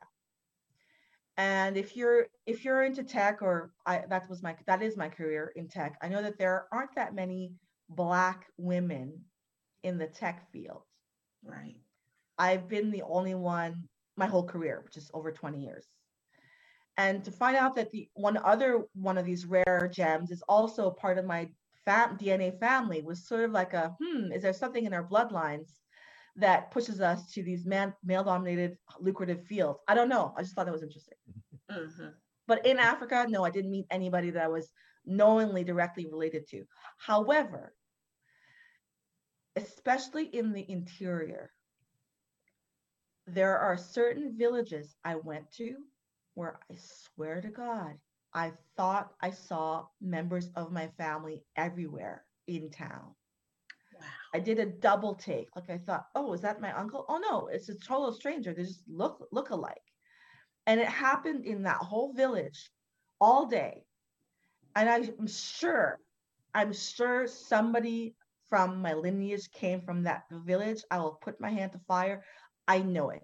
[1.38, 5.10] And if you're if you're into tech, or I, that was my that is my
[5.10, 7.54] career in tech, I know that there aren't that many
[7.90, 9.22] black women
[9.84, 10.82] in the tech field.
[11.44, 11.76] Right.
[12.40, 15.88] I've been the only one my whole career, which is over 20 years
[16.98, 20.90] and to find out that the one other one of these rare gems is also
[20.90, 21.48] part of my
[21.86, 25.80] fam- DNA family was sort of like a hmm, is there something in our bloodlines
[26.38, 29.80] that pushes us to these man male dominated lucrative fields?
[29.88, 30.34] I don't know.
[30.38, 31.18] I just thought that was interesting.
[31.72, 32.10] Mm-hmm.
[32.48, 34.72] But in Africa, no, I didn't meet anybody that I was
[35.06, 36.64] knowingly directly related to.
[36.98, 37.74] However,
[39.56, 41.52] especially in the interior,
[43.26, 45.76] there are certain villages I went to
[46.38, 47.96] where I swear to God,
[48.32, 53.16] I thought I saw members of my family everywhere in town.
[54.38, 55.48] I did a double take.
[55.56, 57.06] Like I thought, oh, is that my uncle?
[57.10, 58.54] Oh no, it's a total stranger.
[58.54, 59.82] They just look look alike.
[60.68, 62.70] And it happened in that whole village
[63.20, 63.84] all day.
[64.76, 65.98] And I'm sure,
[66.54, 68.14] I'm sure somebody
[68.48, 70.84] from my lineage came from that village.
[70.92, 72.24] I will put my hand to fire.
[72.68, 73.24] I know it.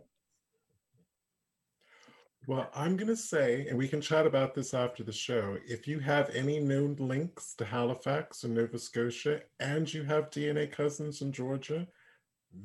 [2.46, 5.88] Well, I'm going to say, and we can chat about this after the show, if
[5.88, 11.22] you have any known links to Halifax and Nova Scotia, and you have DNA cousins
[11.22, 11.88] in Georgia,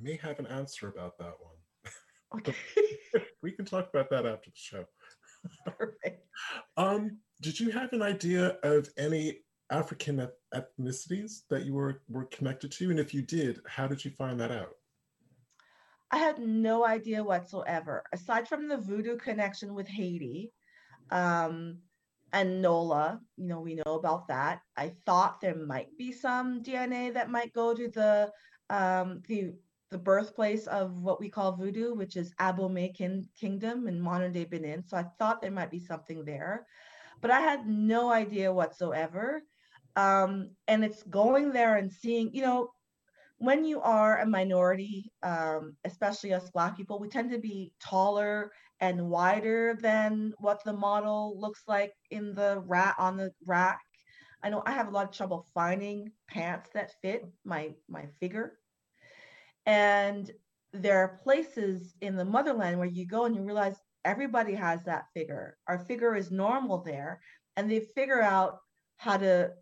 [0.03, 1.93] may have an answer about that one.
[2.37, 2.55] Okay.
[3.43, 4.85] we can talk about that after the show.
[5.65, 6.27] Perfect.
[6.77, 9.39] Um, did you have an idea of any
[9.71, 12.91] African ethnicities that you were, were connected to?
[12.91, 14.75] And if you did, how did you find that out?
[16.11, 18.05] I had no idea whatsoever.
[18.13, 20.53] Aside from the voodoo connection with Haiti
[21.11, 21.79] um,
[22.33, 24.61] and NOLA, you know, we know about that.
[24.77, 28.33] I thought there might be some DNA that might go to the
[28.71, 29.55] um, the
[29.91, 34.45] the birthplace of what we call voodoo, which is Abomey kin- Kingdom in modern day
[34.45, 34.85] Benin.
[34.87, 36.67] So I thought there might be something there,
[37.23, 39.43] but I had no idea whatsoever.
[39.97, 42.71] Um, and it's going there and seeing, you know,
[43.39, 48.51] when you are a minority, um, especially us Black people, we tend to be taller
[48.81, 53.81] and wider than what the model looks like in the rat on the rack.
[54.43, 58.59] I know I have a lot of trouble finding pants that fit my my figure.
[59.67, 60.31] And
[60.73, 65.05] there are places in the motherland where you go and you realize everybody has that
[65.15, 65.57] figure.
[65.67, 67.21] Our figure is normal there,
[67.57, 68.59] and they figure out
[68.97, 69.53] how to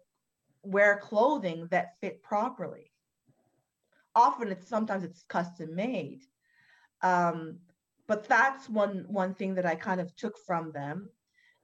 [0.63, 2.91] wear clothing that fit properly
[4.17, 6.23] often it's sometimes it's custom made.
[7.03, 7.61] Um,
[8.09, 11.11] but that's one one thing that I kind of took from them.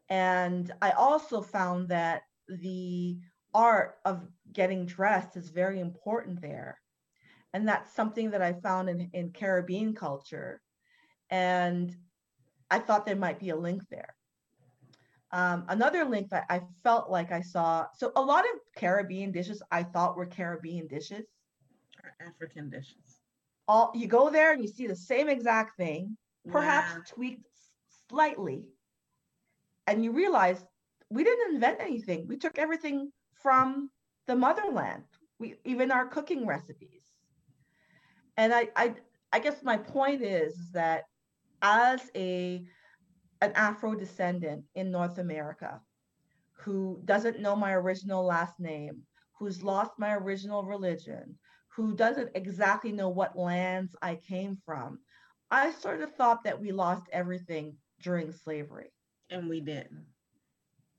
[0.09, 3.19] And I also found that the
[3.55, 6.79] art of getting dressed is very important there.
[7.55, 10.61] And that's something that I found in, in Caribbean culture.
[11.31, 11.95] And
[12.71, 14.15] I thought there might be a link there.
[15.33, 19.63] Um, another link that I felt like I saw, so a lot of Caribbean dishes
[19.71, 21.27] I thought were Caribbean dishes.
[22.21, 23.21] African dishes.
[23.69, 26.17] All you go there and you see the same exact thing,
[26.51, 27.03] perhaps yeah.
[27.07, 27.47] tweaked
[28.09, 28.69] slightly,
[29.87, 30.65] and you realize
[31.11, 32.27] we didn't invent anything.
[32.27, 33.91] We took everything from
[34.27, 35.05] the motherland.
[35.39, 37.03] We even our cooking recipes.
[38.37, 38.95] And I I
[39.33, 41.05] I guess my point is that
[41.63, 42.65] as a
[43.41, 45.81] an Afro descendant in North America
[46.53, 49.03] who doesn't know my original last name,
[49.37, 51.37] who's lost my original religion,
[51.77, 54.99] who doesn't exactly know what lands I came from,
[55.51, 58.93] I sort of thought that we lost everything during slavery.
[59.31, 60.07] And we didn't.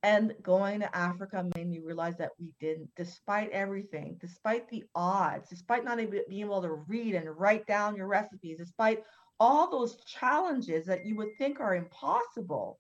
[0.02, 5.50] And going to Africa made me realize that we didn't, despite everything, despite the odds,
[5.50, 9.04] despite not even being able to read and write down your recipes, despite
[9.40, 12.80] all those challenges that you would think are impossible,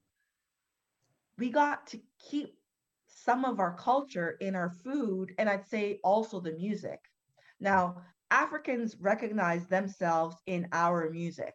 [1.37, 2.57] we got to keep
[3.07, 6.99] some of our culture in our food, and I'd say also the music.
[7.63, 11.53] Now, Africans recognize themselves in our music.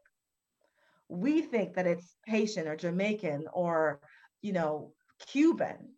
[1.08, 4.00] We think that it's Haitian or Jamaican or,
[4.40, 4.94] you know,
[5.26, 5.90] Cuban.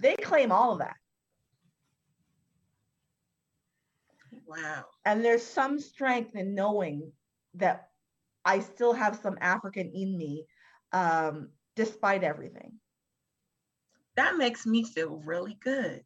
[0.00, 0.96] They claim all of that.
[4.44, 4.86] Wow.
[5.04, 7.12] And there's some strength in knowing
[7.54, 7.90] that
[8.44, 10.46] I still have some African in me,
[10.92, 12.72] um, despite everything.
[14.16, 16.02] That makes me feel really good.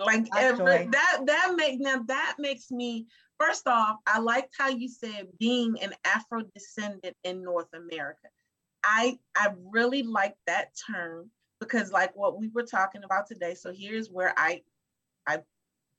[0.00, 3.06] Like every, that that make now that makes me
[3.38, 8.28] first off, I liked how you said being an Afro descendant in North America.
[8.84, 13.54] I I really like that term because like what we were talking about today.
[13.54, 14.62] So here's where I
[15.26, 15.40] I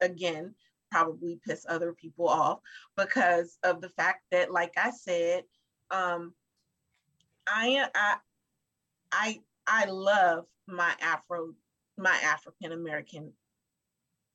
[0.02, 0.56] again
[0.92, 2.60] probably piss other people off
[2.98, 5.44] because of the fact that like I said,
[5.92, 6.34] um
[7.48, 8.16] I I
[9.12, 11.54] I I love my Afro
[11.98, 13.32] my African American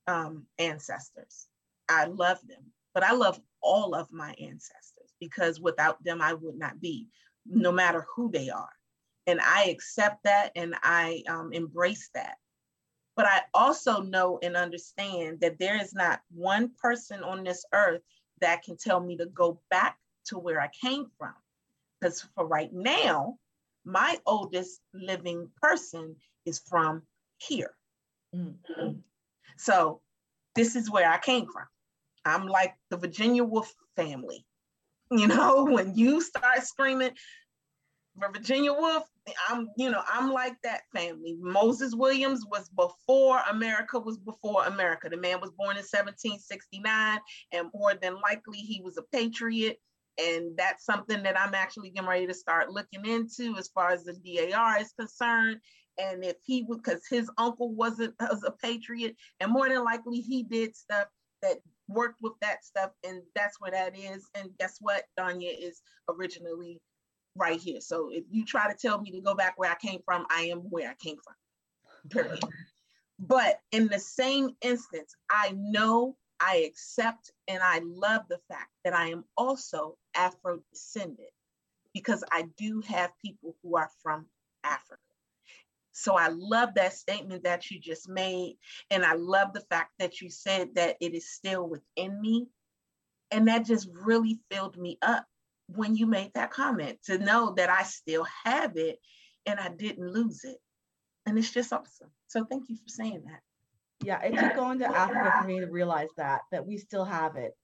[0.06, 1.48] um ancestors.
[1.88, 2.62] I love them,
[2.94, 7.08] but I love all of my ancestors because without them I would not be
[7.48, 8.70] no matter who they are.
[9.26, 12.36] And I accept that and I um, embrace that.
[13.16, 18.02] But I also know and understand that there is not one person on this earth
[18.40, 21.34] that can tell me to go back to where I came from.
[22.00, 23.38] Because for right now,
[23.84, 27.02] my oldest living person is from
[27.38, 27.74] here.
[28.34, 28.98] Mm-hmm.
[29.56, 30.00] So
[30.54, 31.66] this is where I came from.
[32.24, 34.44] I'm like the Virginia Woolf family.
[35.08, 37.12] You know, when you start screaming
[38.18, 39.04] for Virginia Woolf,
[39.48, 41.36] I'm, you know, I'm like that family.
[41.40, 45.08] Moses Williams was before America was before America.
[45.08, 47.20] The man was born in 1769,
[47.52, 49.78] and more than likely he was a patriot.
[50.18, 54.04] And that's something that I'm actually getting ready to start looking into as far as
[54.04, 55.60] the DAR is concerned.
[55.98, 60.20] And if he would, because his uncle wasn't was a patriot, and more than likely
[60.20, 61.06] he did stuff
[61.42, 64.28] that worked with that stuff, and that's where that is.
[64.34, 65.04] And guess what?
[65.18, 66.80] Danya is originally
[67.36, 67.80] right here.
[67.80, 70.42] So if you try to tell me to go back where I came from, I
[70.42, 71.34] am where I came from.
[72.10, 72.42] Period.
[73.18, 78.94] But in the same instance, I know, I accept, and I love the fact that
[78.94, 81.30] I am also Afro descendant
[81.94, 84.26] because I do have people who are from
[84.64, 85.00] Africa.
[85.92, 88.58] So I love that statement that you just made.
[88.90, 92.48] And I love the fact that you said that it is still within me.
[93.30, 95.24] And that just really filled me up
[95.68, 98.98] when you made that comment to know that I still have it
[99.46, 100.58] and I didn't lose it.
[101.24, 102.10] And it's just awesome.
[102.26, 103.40] So thank you for saying that.
[104.04, 107.36] Yeah, it took going to Africa for me to realize that, that we still have
[107.36, 107.56] it.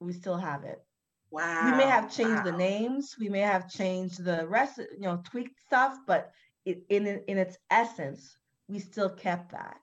[0.00, 0.82] We still have it.
[1.30, 1.70] Wow.
[1.70, 2.50] We may have changed wow.
[2.50, 6.30] the names, we may have changed the rest, you know, tweaked stuff, but
[6.64, 8.36] it, in in its essence,
[8.68, 9.78] we still kept that.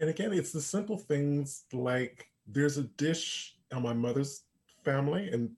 [0.00, 4.42] And again, it's the simple things like there's a dish on my mother's
[4.84, 5.50] family, and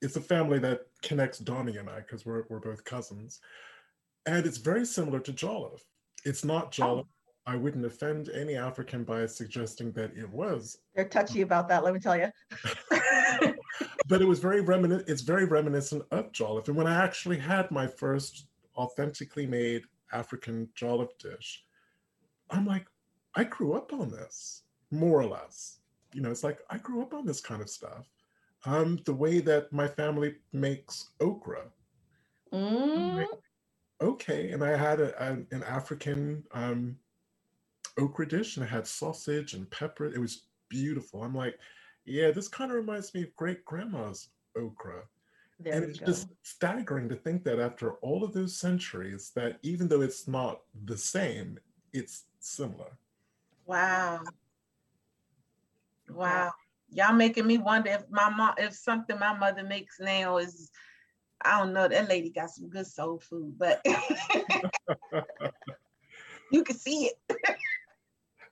[0.00, 3.40] it's a family that connects Donnie and I because we're we're both cousins,
[4.24, 5.80] and it's very similar to jollof.
[6.24, 6.82] It's not oh.
[6.82, 7.00] jollof.
[7.00, 7.06] Oh.
[7.46, 10.78] I wouldn't offend any African by suggesting that it was.
[10.94, 12.28] They're touchy about that, let me tell you.
[14.08, 15.08] but it was very reminiscent.
[15.08, 16.68] It's very reminiscent of jollof.
[16.68, 19.82] And when I actually had my first authentically made
[20.12, 21.64] African jollof dish,
[22.50, 22.86] I'm like,
[23.34, 25.78] I grew up on this, more or less.
[26.14, 28.06] You know, it's like I grew up on this kind of stuff
[28.64, 31.64] um, the way that my family makes okra.
[32.52, 33.26] Mm.
[34.02, 36.96] okay, and I had a, a, an African um,
[37.98, 40.06] okra dish, and I had sausage and pepper.
[40.06, 41.22] It was beautiful.
[41.22, 41.58] I'm like,
[42.04, 45.02] yeah, this kind of reminds me of great grandma's okra.
[45.60, 46.06] There and it's go.
[46.06, 50.62] just staggering to think that after all of those centuries, that even though it's not
[50.84, 51.58] the same,
[51.92, 52.98] it's similar.
[53.66, 54.22] Wow.
[56.10, 56.50] Wow
[56.92, 60.70] y'all making me wonder if my mom, if something my mother makes now is,
[61.44, 63.84] I don't know, that lady got some good soul food, but
[66.52, 67.14] you can see it.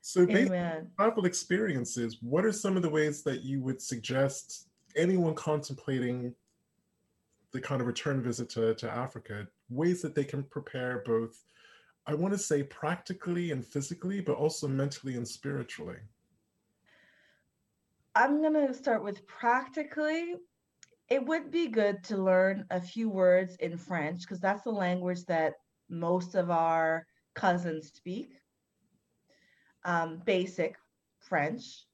[0.01, 4.69] so, based on travel experiences, what are some of the ways that you would suggest
[4.97, 6.35] anyone contemplating
[7.53, 11.45] the kind of return visit to, to Africa, ways that they can prepare both,
[12.07, 15.99] I want to say practically and physically, but also mentally and spiritually?
[18.15, 20.35] I'm going to start with practically.
[21.09, 25.25] It would be good to learn a few words in French because that's the language
[25.27, 25.55] that
[25.89, 28.35] most of our cousins speak,
[29.85, 30.77] um, basic
[31.19, 31.87] French.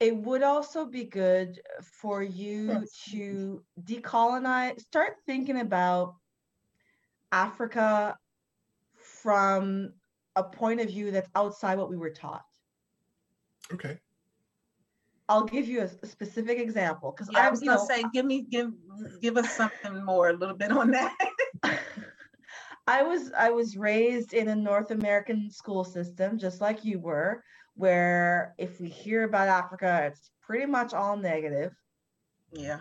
[0.00, 3.02] It would also be good for you Yes.
[3.10, 6.16] to decolonize, start thinking about
[7.32, 8.16] Africa
[8.94, 9.92] from
[10.36, 12.44] a point of view that's outside what we were taught.
[13.72, 13.98] Okay.
[15.28, 18.04] I'll give you a, a specific example because Yeah, I I was gonna know, say,
[18.12, 18.70] give me, give,
[19.20, 21.16] give us something more, a little bit on that.
[22.86, 27.42] I was I was raised in a North American school system, just like you were,
[27.74, 31.72] where if we hear about Africa, it's pretty much all negative.
[32.52, 32.80] Yeah,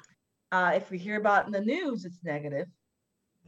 [0.51, 2.67] Uh, if we hear about it in the news, it's negative.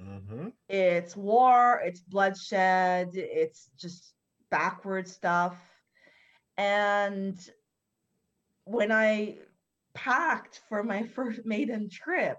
[0.02, 0.50] Mm-hmm.
[0.70, 4.14] It's war, it's bloodshed, it's just
[4.50, 5.58] backward stuff.
[6.58, 7.38] And
[8.66, 9.40] when I
[9.94, 12.38] packed for my first maiden trip,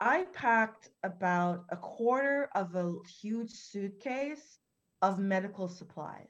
[0.00, 4.58] I packed about a quarter of a huge suitcase
[5.02, 6.28] of medical supplies,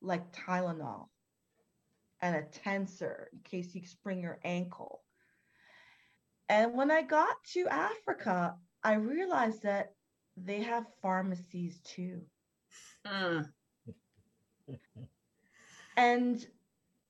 [0.00, 1.08] like Tylenol
[2.20, 5.02] and a tensor in case you sprain your ankle.
[6.48, 9.94] And when I got to Africa, I realized that
[10.36, 12.22] they have pharmacies too.
[13.06, 13.48] Mm,
[15.96, 16.44] And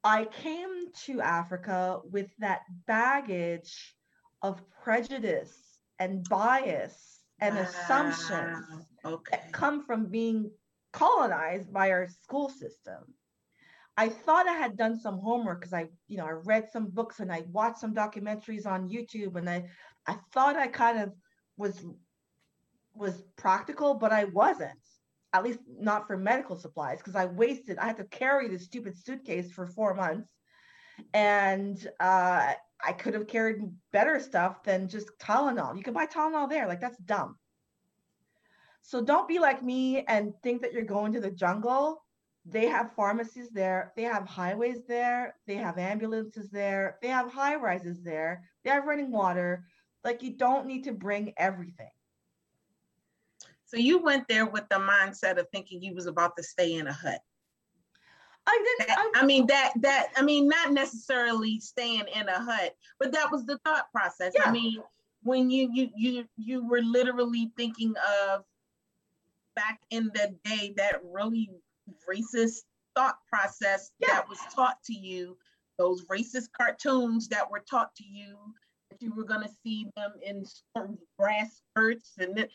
[0.05, 3.97] I came to Africa with that baggage
[4.43, 8.67] of prejudice and bias and assumptions
[9.05, 10.51] Okay, that come from being
[10.93, 13.15] colonized by our school system.
[13.97, 17.21] I thought I had done some homework because I, you know, I read some books
[17.21, 19.69] and I watched some documentaries on YouTube and I
[20.07, 21.13] I thought I kind of
[21.57, 21.85] was
[22.95, 24.79] was practical, but I wasn't.
[25.35, 27.79] At least not for medical supplies because I wasted.
[27.79, 30.29] I had to carry this stupid suitcase for four months,
[31.15, 32.53] and uh,
[32.83, 33.63] I could have carried
[33.93, 35.77] better stuff than just Tylenol.
[35.77, 36.67] You can buy Tylenol there.
[36.67, 37.37] Like that's dumb.
[38.83, 42.05] So don't be like me and think that you're going to the jungle.
[42.45, 43.93] They have pharmacies there.
[43.97, 45.37] They have highways there.
[45.47, 46.99] They have ambulances there.
[47.01, 48.43] They have high rises there.
[48.65, 49.65] They have running water.
[50.03, 51.91] Like you don't need to bring everything.
[53.65, 56.89] so you went there with the mindset of thinking you was about to stay in
[56.89, 57.21] a hut.
[58.47, 58.89] I didn't.
[58.89, 63.13] That- I, I mean, that, that, I mean, not necessarily staying in a hut, but
[63.13, 64.33] that was the thought process.
[64.45, 64.83] I mean,
[65.23, 67.95] when you, you, you, you were literally thinking
[68.29, 68.43] of
[69.55, 71.51] back in the day, that really
[72.09, 72.63] racist
[72.97, 74.09] thought process Yeah.
[74.09, 75.37] that was taught to you,
[75.79, 78.37] those racist cartoons that were taught to you,
[78.91, 80.45] that you were gonna see them in
[80.77, 82.49] certain grass skirts and then,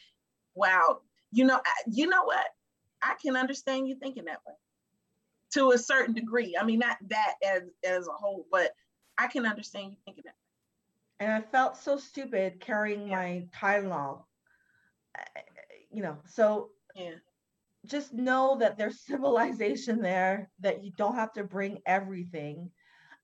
[0.55, 0.99] wow,
[1.31, 2.45] you know, I- you know what?
[3.01, 4.53] I can understand you thinking that way
[5.53, 6.55] to a certain degree.
[6.59, 8.71] I mean, not that as as a whole, but
[9.17, 10.35] I can understand you thinking that.
[11.19, 13.15] and I felt so stupid carrying Yeah.
[13.15, 14.25] my Tylenol.
[15.91, 17.15] You know, so Yeah.
[17.85, 22.71] just know that there's civilization there that you don't have to bring everything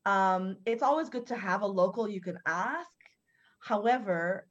[0.05, 2.89] um, it's always good to have a local you can ask
[3.59, 4.47] however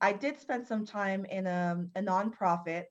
[0.00, 2.84] i did spend some time in a, a nonprofit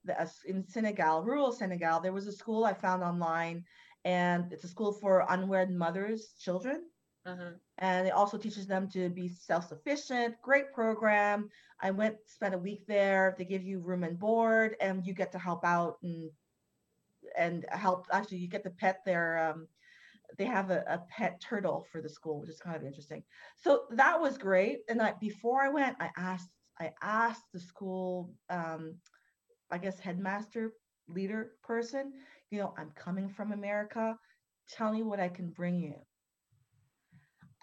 [0.46, 3.64] in senegal rural senegal there was a school i found online
[4.06, 6.90] and it's a school for unwed mothers children.
[7.28, 7.60] Mhm.
[7.80, 11.50] and it also teaches them to be self-sufficient great program.
[11.82, 15.32] I went spent a week there they give you room and board and you get
[15.34, 16.32] to help out and
[17.38, 19.68] and help actually you get to pet their um
[20.38, 23.24] they have a, a pet turtle for the school which is kind of interesting.
[23.58, 24.80] So that was great.
[24.90, 26.50] And I, before i went i asked
[26.80, 29.00] i asked the school um
[29.72, 30.74] i guess headmaster
[31.08, 32.14] leader person
[32.52, 34.18] you know i'm coming from america
[34.70, 35.96] tell me what i can bring you.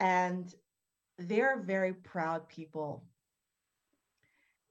[0.00, 0.52] And
[1.18, 3.04] they're very proud people.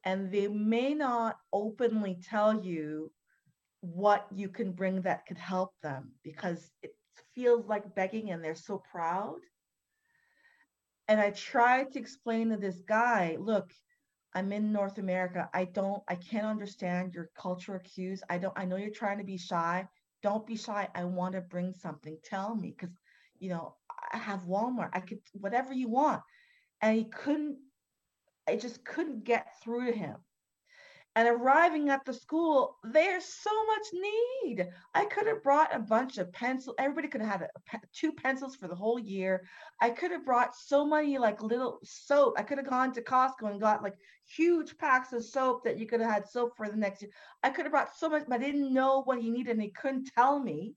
[0.04, 3.12] And they may not openly tell you
[3.82, 6.92] what you can bring that could help them because it
[7.34, 9.40] feels like begging and they're so proud.
[11.08, 13.72] And i tried to explain to this guy look
[14.34, 15.50] i'm in north america.
[15.54, 18.24] I don't i can't understand your cultural cues.
[18.30, 19.88] I don't i know you're trying to be shy
[20.24, 22.96] don't be shy i want to bring something tell me because
[23.40, 23.76] you know
[24.14, 26.22] i have walmart i could whatever you want.
[26.82, 27.58] And he couldn't
[28.48, 30.16] i just couldn't get through to him
[31.16, 34.02] and arriving at the school there's so much
[34.46, 34.68] need.
[34.94, 38.56] I could have brought a bunch of pencils everybody could have had a, two pencils
[38.56, 39.44] for the whole year.
[39.82, 42.36] I could have brought so many like little soap.
[42.38, 43.96] I could have gone to costco and got like
[44.26, 47.12] huge packs of soap that you could have had soap for the next year.
[47.44, 49.70] I could have brought so much but i didn't know what he needed and he
[49.72, 50.76] couldn't tell me.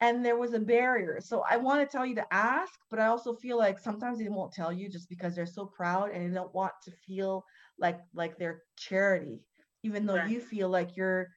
[0.00, 1.20] And there was a barrier.
[1.22, 4.28] So i want to tell you to ask but i also feel like sometimes they
[4.28, 7.44] won't tell you just because they're so proud and they don't want to feel
[7.78, 9.40] like like they're charity
[9.82, 10.30] even though right.
[10.30, 11.28] you feel like you're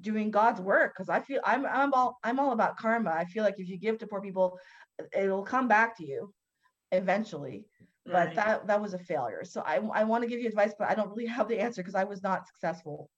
[0.00, 0.94] doing God's work.
[0.94, 3.10] Because I feel I'm I'm all I'm all about karma.
[3.10, 4.58] I feel like if you give to poor people,
[5.16, 6.32] it'll come back to you
[6.90, 7.66] eventually.
[8.06, 8.26] Right.
[8.26, 9.44] But that that was a failure.
[9.44, 11.82] So I I want to give you advice, but I don't really have the answer
[11.82, 13.08] because I was not successful.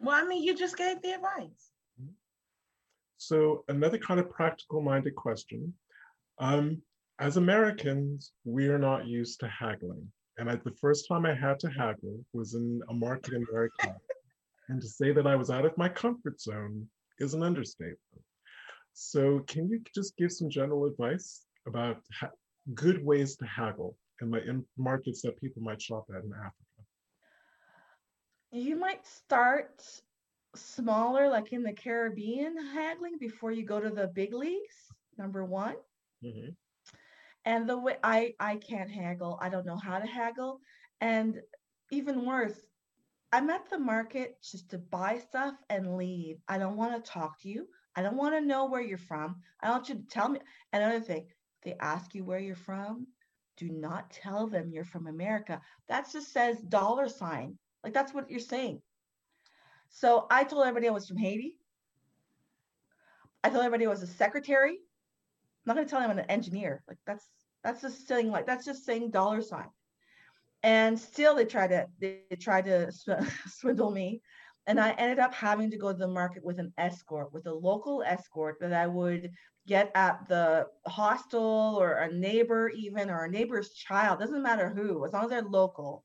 [0.00, 1.70] Well, I mean, you just gave the advice.
[3.16, 5.72] So another kind of practical minded question.
[6.38, 6.82] Um,
[7.20, 10.10] as Americans, we are not used to haggling.
[10.38, 13.94] And I, the first time I had to haggle was in a market in America.
[14.68, 16.86] and to say that I was out of my comfort zone
[17.18, 17.98] is an understatement.
[18.94, 22.30] So can you just give some general advice about ha-
[22.74, 26.54] good ways to haggle in, my, in markets that people might shop at in Africa?
[28.50, 29.82] You might start
[30.54, 34.76] smaller, like in the Caribbean, haggling before you go to the big leagues.
[35.18, 35.76] Number one.
[36.24, 36.50] Mm-hmm.
[37.44, 40.60] And the way I I can't haggle, I don't know how to haggle,
[41.00, 41.40] and
[41.90, 42.58] even worse,
[43.32, 46.38] I'm at the market just to buy stuff and leave.
[46.48, 47.66] I don't want to talk to you.
[47.96, 49.36] I don't want to know where you're from.
[49.60, 50.40] I don't want you to tell me.
[50.72, 51.26] Another thing,
[51.64, 53.06] they ask you where you're from.
[53.56, 55.60] Do not tell them you're from America.
[55.88, 57.58] That just says dollar sign.
[57.82, 58.80] Like that's what you're saying.
[59.90, 61.58] So I told everybody I was from Haiti.
[63.44, 64.78] I told everybody I was a secretary.
[65.66, 66.82] I'm not going to tell them I'm an engineer.
[66.88, 67.28] Like that's
[67.62, 69.68] that's just saying like that's just saying dollar sign.
[70.62, 72.90] And still they try to they, try to
[73.48, 74.22] swindle me.
[74.66, 77.52] And I ended up having to go to the market with an escort, with a
[77.52, 79.30] local escort that I would
[79.66, 85.04] get at the hostel or a neighbor even or a neighbor's child, doesn't matter who,
[85.04, 86.04] as long as they're local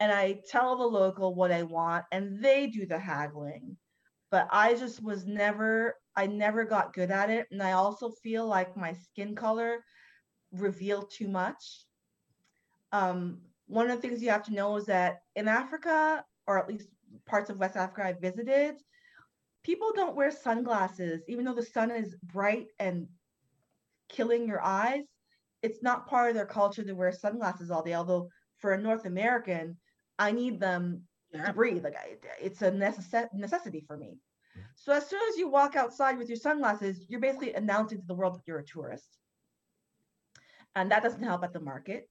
[0.00, 3.76] and I tell the local what I want and they do the haggling.
[4.30, 7.46] But I just was never, I never got good at it.
[7.50, 9.82] And I also feel like my skin color
[10.52, 11.86] revealed too much.
[12.92, 16.68] Um, one of the things you have to know is that in Africa, or at
[16.68, 16.88] least
[17.24, 18.74] parts of West Africa I visited,
[19.62, 23.06] people don't wear sunglasses, even though the sun is bright and
[24.10, 25.04] killing your eyes.
[25.62, 27.94] It's not part of their culture to wear sunglasses all day.
[27.94, 29.78] Although for a North American,
[30.18, 31.46] I need them yeah.
[31.46, 31.82] to breathe.
[31.82, 34.18] Like I, it's a necess- necessity for me.
[34.80, 38.14] So as soon as you walk outside with your sunglasses, you're basically announcing to the
[38.14, 39.18] world that you're a tourist.
[40.74, 42.08] And that doesn't help at the market.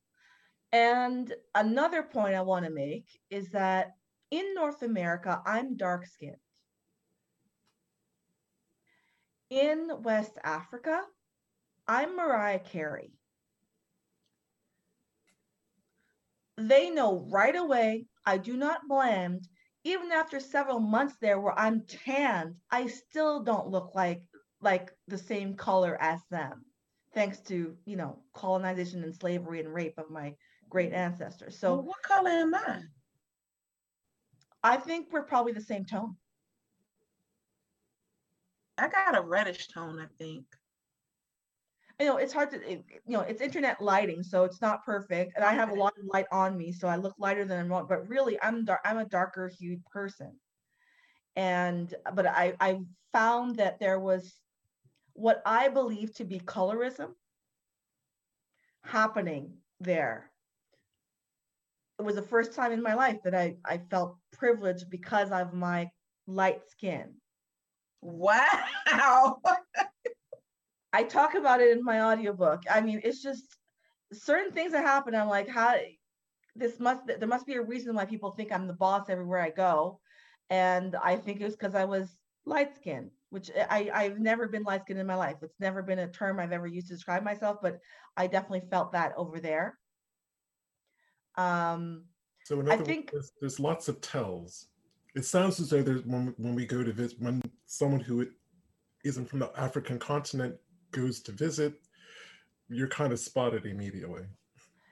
[0.71, 3.95] And another point I want to make is that
[4.29, 6.35] in North America, I'm dark skinned.
[9.49, 11.01] In West Africa,
[11.87, 13.13] I'm Mariah Carey.
[16.67, 19.47] they know right away I do not blend.
[19.83, 24.23] Even after several months there where I'm tanned, I still don't look like
[24.61, 26.65] like the same color as them,
[27.13, 30.35] thanks to you know colonization and slavery and rape of my
[30.69, 31.57] great ancestors.
[31.57, 32.81] So well, what color am I?
[34.63, 36.17] I think we're probably the same tone.
[38.77, 40.45] I got a reddish tone, I think
[41.99, 45.33] you know it's hard to it, you know it's internet lighting so it's not perfect
[45.35, 47.87] and i have a lot of light on me so i look lighter than i'm
[47.87, 50.31] but really i'm dark i'm a darker hued person.
[51.35, 52.79] And but i i
[53.13, 54.39] found that there was
[55.13, 57.13] what i believe to be colorism
[58.83, 60.31] happening there.
[61.99, 65.53] It was the first time in my life that i i felt privileged because of
[65.53, 65.91] my
[66.27, 67.15] light skin.
[68.01, 69.41] Wow
[70.93, 72.63] I talk about it in my audiobook.
[72.69, 73.57] I mean, it's just
[74.11, 75.15] certain things that happen.
[75.15, 75.75] I'm like, how
[76.55, 79.51] this must there must be a reason why people think I'm the boss everywhere I
[79.51, 79.99] go.
[80.49, 84.63] And I think it was because I was light skinned, which I, I've never been
[84.63, 85.37] light skinned in my life.
[85.43, 87.79] It's never been a term I've ever used to describe myself, but
[88.17, 89.77] I definitely felt that over there.
[91.37, 92.05] Um,
[92.43, 94.67] so I think words, there's, there's lots of tells.
[95.15, 98.27] It sounds as though there's when, when we go to visit, when someone who
[99.05, 100.55] isn't from the African continent
[100.91, 101.73] goes to visit,
[102.69, 104.23] you're kind of spotted immediately.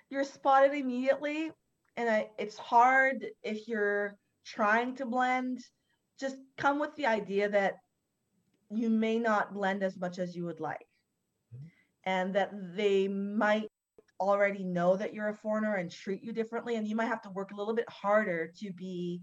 [0.10, 1.52] You're spotted immediately,
[1.96, 5.60] and I, it's hard if you're trying to blend.
[6.20, 7.76] Just come with the idea that
[8.72, 10.88] you may not blend as much as you would like,
[11.54, 11.66] mm-hmm.
[12.06, 13.70] and that they might
[14.20, 17.30] already know that you're a foreigner and treat you differently, and you might have to
[17.30, 19.22] work a little bit harder to be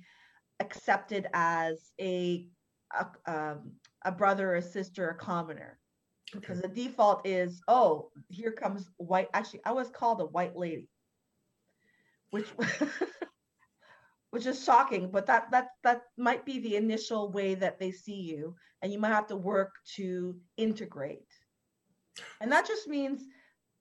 [0.61, 2.47] accepted as a
[2.93, 3.73] a, um,
[4.05, 5.81] a brother, or a sister, a commoner
[6.35, 10.89] because the default is oh here comes white actually i was called a white lady.
[12.31, 12.49] Which
[14.31, 18.21] which is shocking but that that that might be the initial way that they see
[18.21, 21.27] you and you might have to work to integrate.
[22.43, 23.23] And that just means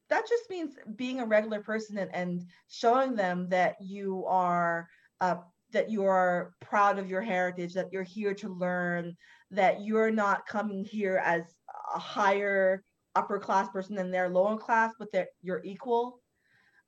[0.09, 4.87] that just means being a regular person and, and showing them that you are
[5.19, 5.35] uh,
[5.71, 9.17] that you are proud of your heritage, that you're here to learn,
[9.53, 11.55] that you're not coming here as
[11.95, 12.83] a higher
[13.15, 16.19] upper class person than their lower class, but that you're equal.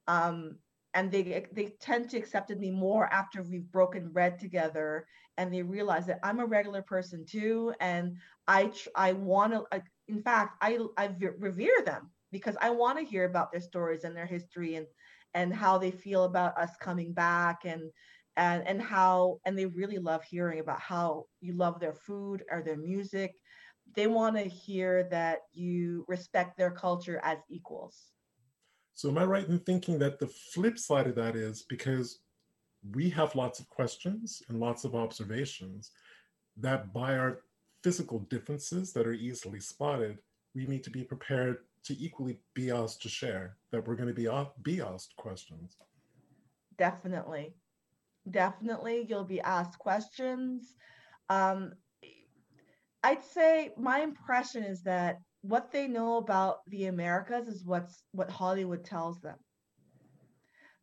[0.08, 0.58] Um,
[0.94, 5.06] and they they tend to accept me more after we've broken bread together,
[5.38, 9.84] and they realize that I'm a regular person too, and I I want to.
[10.08, 14.16] In fact, I I revere them because I want to hear about their stories and
[14.16, 14.88] their history and
[15.34, 17.92] and how they feel about us coming back and
[18.38, 22.62] and and how and they really love hearing about how you love their food or
[22.62, 23.36] their music.
[23.96, 28.12] They want to hear that you respect their culture as equals.
[28.94, 32.20] So am i right in thinking that the flip side of that is because
[32.94, 35.92] we have lots of questions and lots of observations
[36.58, 37.42] that by our
[37.84, 40.20] physical differences that are easily spotted
[40.56, 44.14] we need to be prepared to equally be asked to share that we're going to
[44.14, 44.28] be
[44.64, 45.76] be asked questions.
[46.78, 47.54] Definitely
[48.30, 50.76] definitely you'll be asked questions.
[51.30, 51.74] Um,
[53.04, 58.32] I'd say my impression is that what they know about the Americas is what's what
[58.32, 59.38] Hollywood tells them.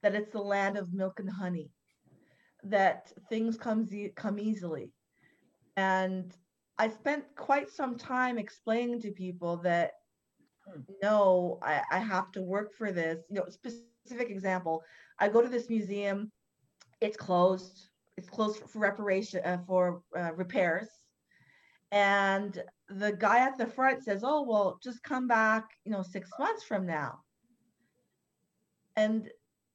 [0.03, 1.71] That it's the land of milk and honey,
[2.65, 4.93] that things come come easily,
[5.77, 6.35] and
[6.79, 9.93] I spent quite some time explaining to people that
[11.03, 13.25] no, I, I have to work for this.
[13.29, 14.83] You know, specific example,
[15.19, 16.31] I go to this museum
[17.03, 17.89] it's closed.
[18.17, 20.89] It's closed for, reparation uh, for uh, repairs.
[21.91, 26.31] And the guy at the front says, "Oh, well, just come back, you know, six
[26.39, 27.19] months from now."
[28.97, 29.29] And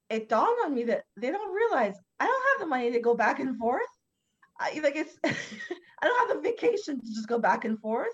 [0.09, 3.13] it dawned on me that they don't realize I don't have the money to go
[3.13, 3.81] back and forth.
[4.59, 8.13] I, like it's, I don't have the vacation to just go back and forth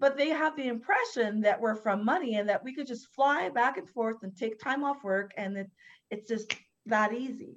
[0.00, 3.48] but they have the impression that we're from money and that we could just fly
[3.48, 5.70] back and forth and take time off work and it,
[6.10, 6.52] it's just
[6.86, 7.56] that easy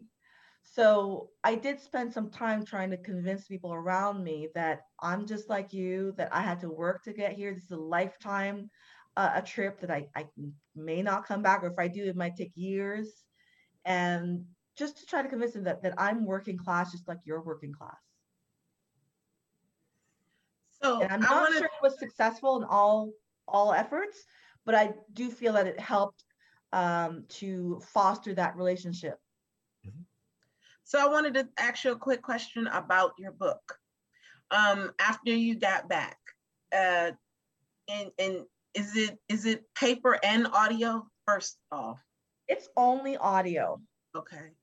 [0.70, 5.50] so I did spend some time trying to convince people around me that I'm just
[5.50, 7.54] like you, that I had to work to get here.
[7.54, 8.70] This is a lifetime,
[9.16, 10.26] uh, a trip that I, I
[10.76, 13.24] may not come back, or if I do, it might take years.
[13.86, 14.44] And
[14.78, 17.74] just to try to convince them that, that I'm working class, just like you're working
[17.74, 17.96] class.
[20.84, 21.58] So and I'm not wanna...
[21.58, 23.12] sure it was successful in all
[23.48, 24.26] all efforts,
[24.66, 26.26] but I do feel that it helped
[26.74, 29.18] um, to foster that relationship.
[30.88, 33.78] So I wanted to ask you a quick question about your book.
[34.52, 36.16] Um, after you got back,
[36.74, 37.12] uh,
[37.90, 42.00] and and is it is it paper and audio first off?
[42.48, 43.82] It's only audio.
[44.16, 44.54] Okay.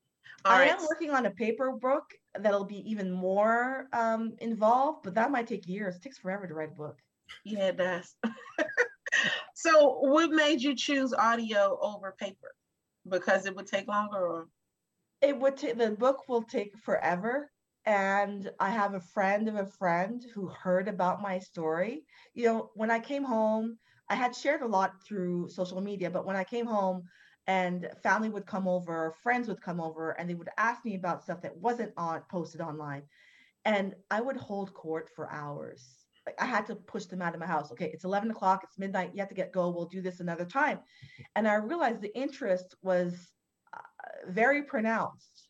[0.47, 0.71] All I right.
[0.71, 2.05] am working on a paper book
[2.39, 5.97] that'll be even more um, involved, but that might take years.
[5.97, 6.97] It takes forever to write a book.
[7.45, 8.15] Yeah, it does.
[9.55, 12.55] so, what made you choose audio over paper?
[13.07, 14.49] Because it would take longer, or
[15.25, 17.51] it would take the book will take forever
[17.87, 22.05] and i have a friend of a friend who heard about my story
[22.35, 23.79] you know when i came home
[24.11, 27.03] i had shared a lot through social media but when i came home
[27.47, 31.23] and family would come over friends would come over and they would ask me about
[31.23, 33.03] stuff that wasn't on posted online
[33.65, 37.41] and i would hold court for hours like I had to push them out of
[37.41, 37.71] my house.
[37.71, 39.69] Okay, it's 11 o'clock, it's midnight, you have to get go.
[39.69, 40.79] We'll do this another time.
[41.37, 43.35] And I realized the interest was
[44.29, 45.49] very pronounced.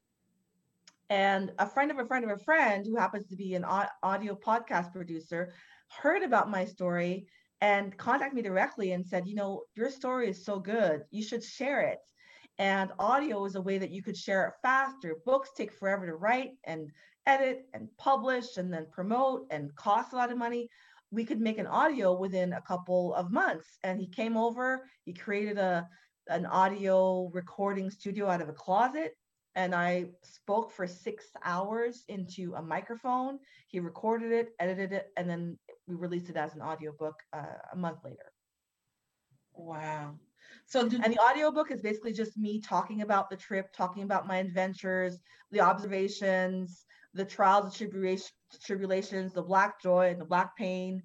[1.11, 4.35] And a friend of a friend of a friend who happens to be an audio
[4.35, 5.53] podcast producer
[5.89, 7.27] heard about my story
[7.61, 11.03] and contacted me directly and said, you know, your story is so good.
[11.11, 11.99] You should share it.
[12.59, 15.17] And audio is a way that you could share it faster.
[15.25, 16.91] Books take forever to write and
[17.27, 20.69] edit and publish and then promote and cost a lot of money.
[21.11, 23.79] We could make an audio within a couple of months.
[23.83, 25.89] And he came over, he created a
[26.29, 29.13] an audio recording studio out of a closet
[29.57, 33.39] and I spoke for six hours into a microphone.
[33.69, 37.77] He recorded it, edited it, and then we released it as an audiobook uh, a
[37.77, 38.33] month later.
[39.55, 40.19] Wow.
[40.67, 44.39] So, and the audiobook is basically just me talking about the trip, talking about my
[44.39, 45.19] adventures,
[45.53, 48.23] the observations, the trials and
[48.61, 51.01] tribulations, the black joy and the black pain.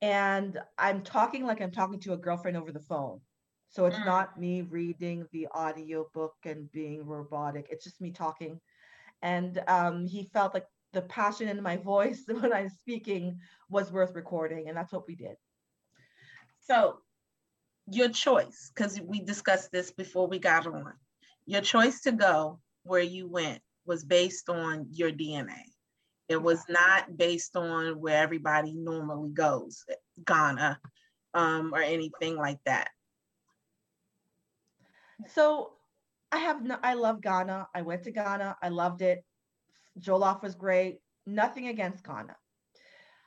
[0.00, 3.20] And I'm talking like I'm talking to a girlfriend over the phone.
[3.70, 4.04] So it's mm.
[4.04, 7.68] not me reading the audio book and being robotic.
[7.70, 8.60] It's just me talking.
[9.22, 14.14] And um, he felt like the passion in my voice when I'm speaking was worth
[14.14, 14.68] recording.
[14.68, 15.36] And that's what we did.
[16.60, 16.98] So
[17.88, 20.92] your choice, because we discussed this before we got on,
[21.46, 25.62] your choice to go where you went was based on your DNA.
[26.28, 29.84] It was not based on where everybody normally goes,
[30.26, 30.78] Ghana
[31.34, 32.90] um, or anything like that.
[35.28, 35.72] So
[36.32, 37.68] I have no, I love Ghana.
[37.74, 38.56] I went to Ghana.
[38.62, 39.24] I loved it.
[39.98, 41.00] Jollof was great.
[41.26, 42.36] Nothing against Ghana.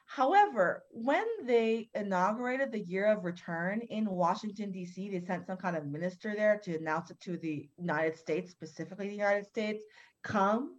[0.06, 5.76] However, when they inaugurated the year of return in Washington, D.C., they sent some kind
[5.76, 9.84] of minister there to announce it to the United States, specifically the United States,
[10.24, 10.76] come.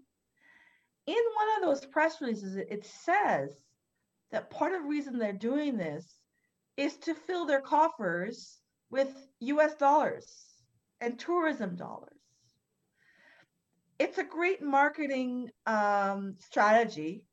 [1.06, 3.50] In one of those press releases, it says
[4.30, 6.20] that part of the reason they're doing this
[6.76, 8.60] is to fill their coffers
[8.90, 10.53] with US dollars
[11.04, 12.10] and tourism dollars.
[13.98, 17.24] It's a great marketing um, strategy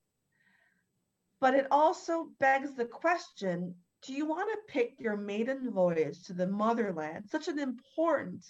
[1.42, 6.34] but it also begs the question do you want to pick your maiden voyage to
[6.34, 8.44] the motherland, such an important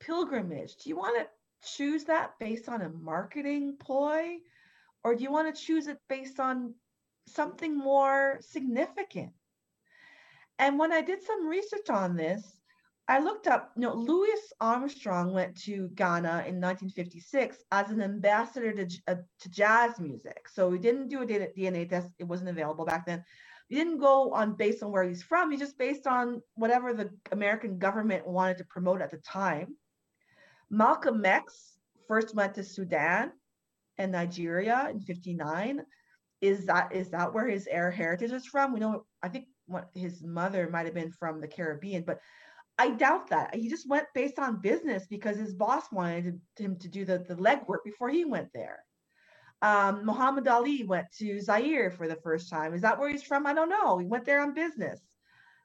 [0.00, 0.74] pilgrimage?
[0.76, 1.28] Do you want to
[1.76, 4.38] choose that based on a marketing ploy?
[5.04, 6.74] Or do you want to choose it based on
[7.28, 9.30] something more significant?
[10.58, 12.42] And when I did some research on this,
[13.08, 18.72] I looked up, you know, Louis Armstrong went to Ghana in 1956 as an ambassador
[18.72, 20.48] to, uh, to jazz music.
[20.48, 23.24] So we didn't do a DNA test, it wasn't available back then.
[23.68, 27.10] We didn't go on based on where he's from, he just based on whatever the
[27.32, 29.76] American government wanted to promote at the time.
[30.70, 31.76] Malcolm X
[32.06, 33.32] first went to Sudan
[33.98, 35.82] and Nigeria in 59.
[36.40, 38.72] Is that is that where his air heritage is from?
[38.72, 39.46] We know I think
[39.94, 42.18] his mother might have been from the Caribbean, but
[42.78, 43.54] I doubt that.
[43.54, 47.36] He just went based on business because his boss wanted him to do the, the
[47.36, 48.80] legwork before he went there.
[49.60, 52.74] Um, Muhammad Ali went to Zaire for the first time.
[52.74, 53.46] Is that where he's from?
[53.46, 53.98] I don't know.
[53.98, 55.00] He went there on business.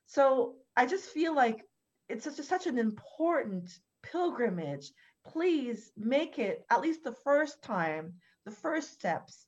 [0.06, 1.64] So I just feel like
[2.08, 3.70] it's such, a, such an important
[4.04, 4.92] pilgrimage.
[5.26, 8.14] Please make it at least the first time,
[8.46, 9.48] the first steps.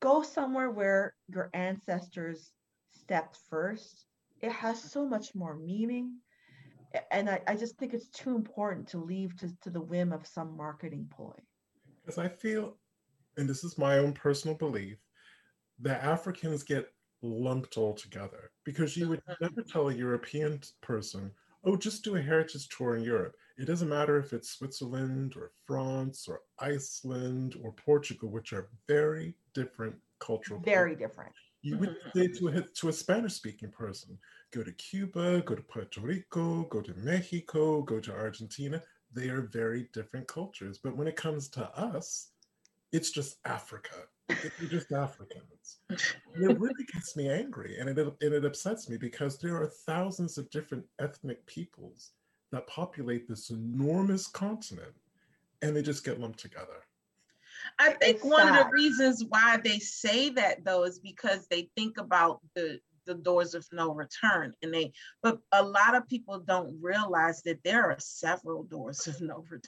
[0.00, 2.52] Go somewhere where your ancestors
[2.92, 4.04] stepped first.
[4.42, 6.18] It has so much more meaning
[7.10, 10.26] and I, I just think it's too important to leave to, to the whim of
[10.26, 11.34] some marketing ploy.
[12.04, 12.76] Because I feel,
[13.36, 14.98] and this is my own personal belief,
[15.80, 16.88] that Africans get
[17.22, 19.44] lumped all together because you would mm-hmm.
[19.44, 21.30] never tell a European person,
[21.64, 23.34] oh, just do a heritage tour in Europe.
[23.58, 29.34] It doesn't matter if it's Switzerland or France or Iceland or Portugal, which are very
[29.52, 30.60] different cultural.
[30.60, 31.32] Very different.
[31.62, 32.18] You would mm-hmm.
[32.18, 34.16] say to a, to a Spanish speaking person,
[34.52, 38.82] go to Cuba, go to Puerto Rico, go to Mexico, go to Argentina.
[39.12, 40.78] They are very different cultures.
[40.78, 42.30] But when it comes to us,
[42.92, 43.94] it's just Africa.
[44.28, 45.78] We're just Africans.
[45.88, 49.66] And it really gets me angry and it, and it upsets me because there are
[49.66, 52.12] thousands of different ethnic peoples
[52.52, 54.94] that populate this enormous continent
[55.62, 56.84] and they just get lumped together.
[57.78, 58.60] I think it's one sad.
[58.60, 63.14] of the reasons why they say that though is because they think about the the
[63.14, 64.92] doors of no return and they
[65.22, 69.62] but a lot of people don't realize that there are several doors of no return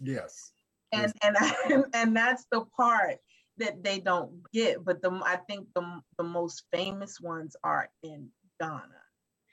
[0.00, 0.52] yes
[0.92, 1.36] and and
[1.70, 3.16] and, and that's the part
[3.58, 8.28] that they don't get but the i think the, the most famous ones are in
[8.60, 8.82] ghana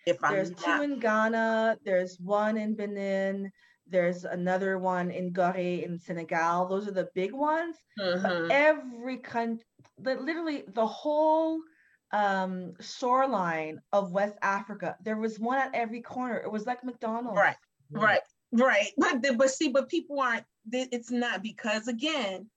[0.07, 3.51] if there's I'm two not, in ghana there's one in benin
[3.87, 6.67] there's another one in Gorée in Senegal.
[6.67, 7.75] Those are the big ones.
[7.99, 8.51] Mm-hmm.
[8.51, 9.63] every country,
[9.99, 11.59] literally the whole
[12.11, 14.95] um, shoreline of West Africa.
[15.03, 16.37] There was one at every corner.
[16.37, 17.37] It was like McDonald's.
[17.37, 17.57] Right,
[17.91, 18.91] right, right.
[18.97, 20.45] But but see, but people aren't.
[20.71, 22.49] It's not because again,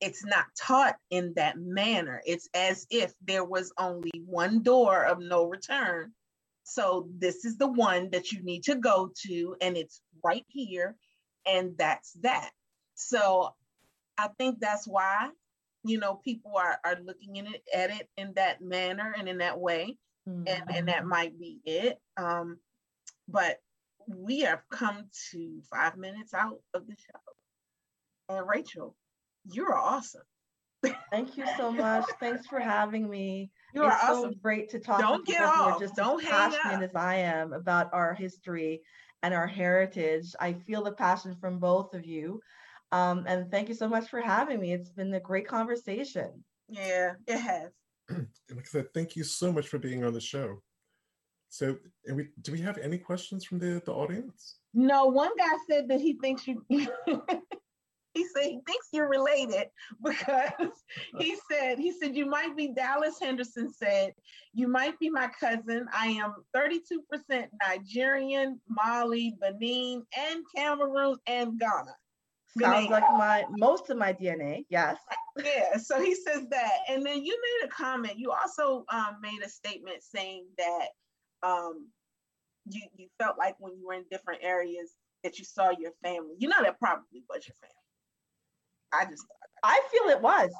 [0.00, 2.22] it's not taught in that manner.
[2.26, 6.12] It's as if there was only one door of no return.
[6.64, 10.96] So this is the one that you need to go to, and it's right here,
[11.46, 12.50] and that's that.
[12.94, 13.54] So
[14.16, 15.30] I think that's why
[15.84, 19.38] you know people are are looking in it at it in that manner and in
[19.38, 19.96] that way
[20.28, 20.44] mm-hmm.
[20.46, 22.58] and and that might be it um
[23.28, 23.58] but
[24.06, 28.36] we have come to five minutes out of the show.
[28.36, 28.96] And rachel
[29.46, 30.22] you're awesome.
[31.10, 32.04] Thank you so much.
[32.20, 33.50] Thanks for having me.
[33.74, 35.80] You it's so great to talk don't get off.
[35.80, 38.80] just don't as passionate as i am about our history
[39.22, 40.34] and our heritage.
[40.38, 42.40] I feel the passion from both of you
[42.94, 44.72] um, and thank you so much for having me.
[44.72, 46.44] It's been a great conversation.
[46.68, 47.70] Yeah, it has.
[48.08, 50.62] like I said, thank you so much for being on the show.
[51.48, 51.76] So,
[52.06, 54.58] and we do we have any questions from the, the audience?
[54.74, 59.66] No, one guy said that he thinks you he said he thinks you're related
[60.04, 60.70] because
[61.18, 64.12] he said he said you might be Dallas Henderson said
[64.52, 65.86] you might be my cousin.
[65.92, 71.94] I am 32% Nigerian, Mali, Benin, and Cameroon and Ghana.
[72.60, 74.64] Sounds like my most of my DNA.
[74.68, 74.96] Yes.
[75.36, 75.76] Yeah.
[75.78, 78.18] So he says that, and then you made a comment.
[78.18, 80.88] You also um, made a statement saying that
[81.42, 81.88] um,
[82.66, 84.92] you you felt like when you were in different areas
[85.24, 86.34] that you saw your family.
[86.38, 87.74] You know that probably was your family.
[88.92, 89.24] I just
[89.64, 90.50] I feel it was.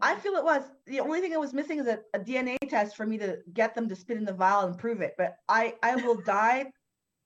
[0.00, 0.62] I feel it was.
[0.86, 3.74] The only thing I was missing is a, a, DNA test for me to get
[3.74, 5.14] them to spit in the vial and prove it.
[5.16, 6.66] But I, I will die.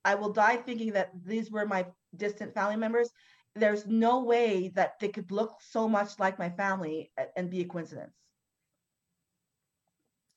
[0.05, 1.85] I will die thinking that these were my
[2.15, 3.09] distant family members.
[3.55, 7.65] There's no way that they could look so much like my family and be a
[7.65, 8.13] coincidence.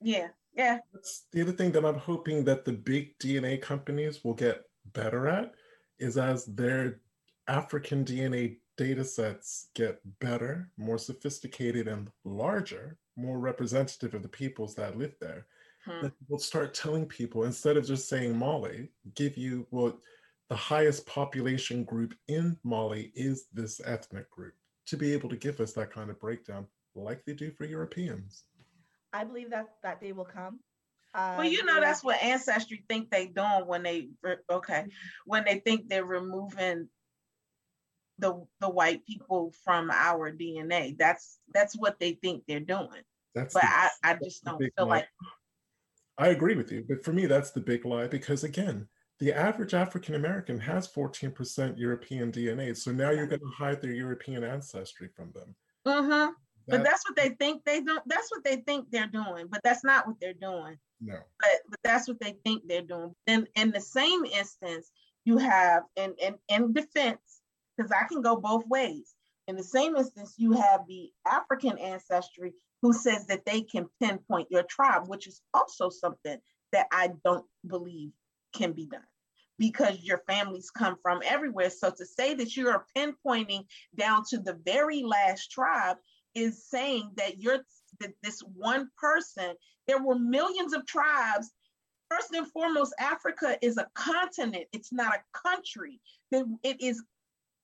[0.00, 0.78] Yeah, yeah.
[0.92, 5.28] That's the other thing that I'm hoping that the big DNA companies will get better
[5.28, 5.54] at
[5.98, 7.00] is as their
[7.48, 14.74] African DNA data sets get better, more sophisticated, and larger, more representative of the peoples
[14.74, 15.46] that live there,
[15.84, 16.02] hmm.
[16.02, 19.96] that will start telling people instead of just saying Mali, give you what
[20.48, 24.54] the highest population group in Mali is this ethnic group
[24.86, 28.44] to be able to give us that kind of breakdown like they do for Europeans.
[29.12, 30.60] I believe that that day will come.
[31.14, 34.08] Um, well, you know that's what ancestry think they doing when they
[34.50, 34.88] okay mm-hmm.
[35.26, 36.88] when they think they're removing
[38.18, 40.98] the the white people from our DNA.
[40.98, 43.02] That's that's what they think they're doing.
[43.34, 44.96] That's but the, I, I just don't feel lie.
[44.96, 45.08] like
[46.18, 48.88] I agree with you, but for me that's the big lie because again,
[49.20, 52.76] the average African American has 14% European DNA.
[52.76, 55.54] So now you're going to hide their European ancestry from them.
[55.86, 56.32] Uh-huh.
[56.66, 59.84] but that's what they think they don't that's what they think they're doing, but that's
[59.84, 60.78] not what they're doing.
[61.00, 61.18] No.
[61.38, 63.14] But but that's what they think they're doing.
[63.26, 64.90] Then in the same instance,
[65.24, 67.42] you have in in, in defense
[67.76, 69.14] because I can go both ways.
[69.46, 74.50] In the same instance, you have the African ancestry who says that they can pinpoint
[74.50, 76.38] your tribe, which is also something
[76.72, 78.10] that I don't believe
[78.54, 79.02] can be done
[79.58, 81.70] because your families come from everywhere.
[81.70, 83.64] So to say that you are pinpointing
[83.96, 85.96] down to the very last tribe
[86.34, 87.60] is saying that you're
[88.00, 89.54] that this one person,
[89.86, 91.52] there were millions of tribes.
[92.10, 96.00] First and foremost, Africa is a continent, it's not a country.
[96.32, 97.02] It is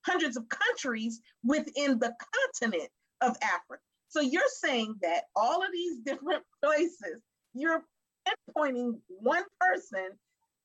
[0.07, 3.83] hundreds of countries within the continent of Africa.
[4.09, 7.21] So you're saying that all of these different places,
[7.55, 7.83] you're
[8.27, 10.11] pinpointing one person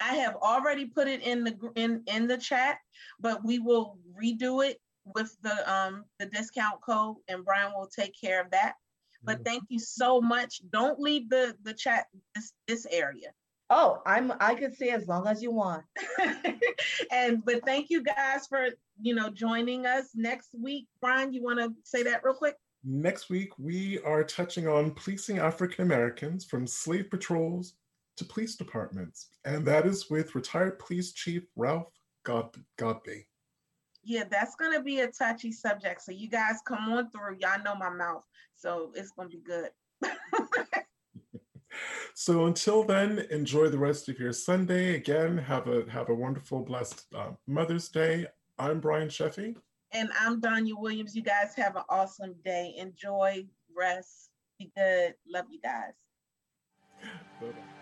[0.00, 2.78] I have already put it in the in in the chat,
[3.20, 4.80] but we will redo it
[5.14, 8.74] with the um the discount code, and Brian will take care of that.
[9.22, 9.44] But mm-hmm.
[9.44, 10.62] thank you so much.
[10.72, 13.32] Don't leave the the chat this this area.
[13.68, 15.84] Oh, I'm I could say as long as you want.
[17.12, 18.68] and but thank you guys for
[19.00, 20.88] you know joining us next week.
[21.00, 22.56] Brian, you want to say that real quick?
[22.82, 27.74] Next week we are touching on policing African Americans from slave patrols
[28.20, 31.92] to police departments, and that is with retired police chief Ralph
[32.24, 33.24] God- Godbey.
[34.04, 36.02] Yeah, that's gonna be a touchy subject.
[36.02, 37.38] So you guys come on through.
[37.40, 39.70] Y'all know my mouth, so it's gonna be good.
[42.14, 44.96] So until then, enjoy the rest of your Sunday.
[44.96, 48.26] Again, have a have a wonderful, blessed uh, Mother's Day.
[48.58, 49.56] I'm Brian Sheffey.
[49.92, 51.16] And I'm Donya Williams.
[51.16, 52.74] You guys have an awesome day.
[52.76, 55.14] Enjoy, rest, be good.
[55.26, 55.94] Love you guys.
[57.40, 57.79] Bye-bye.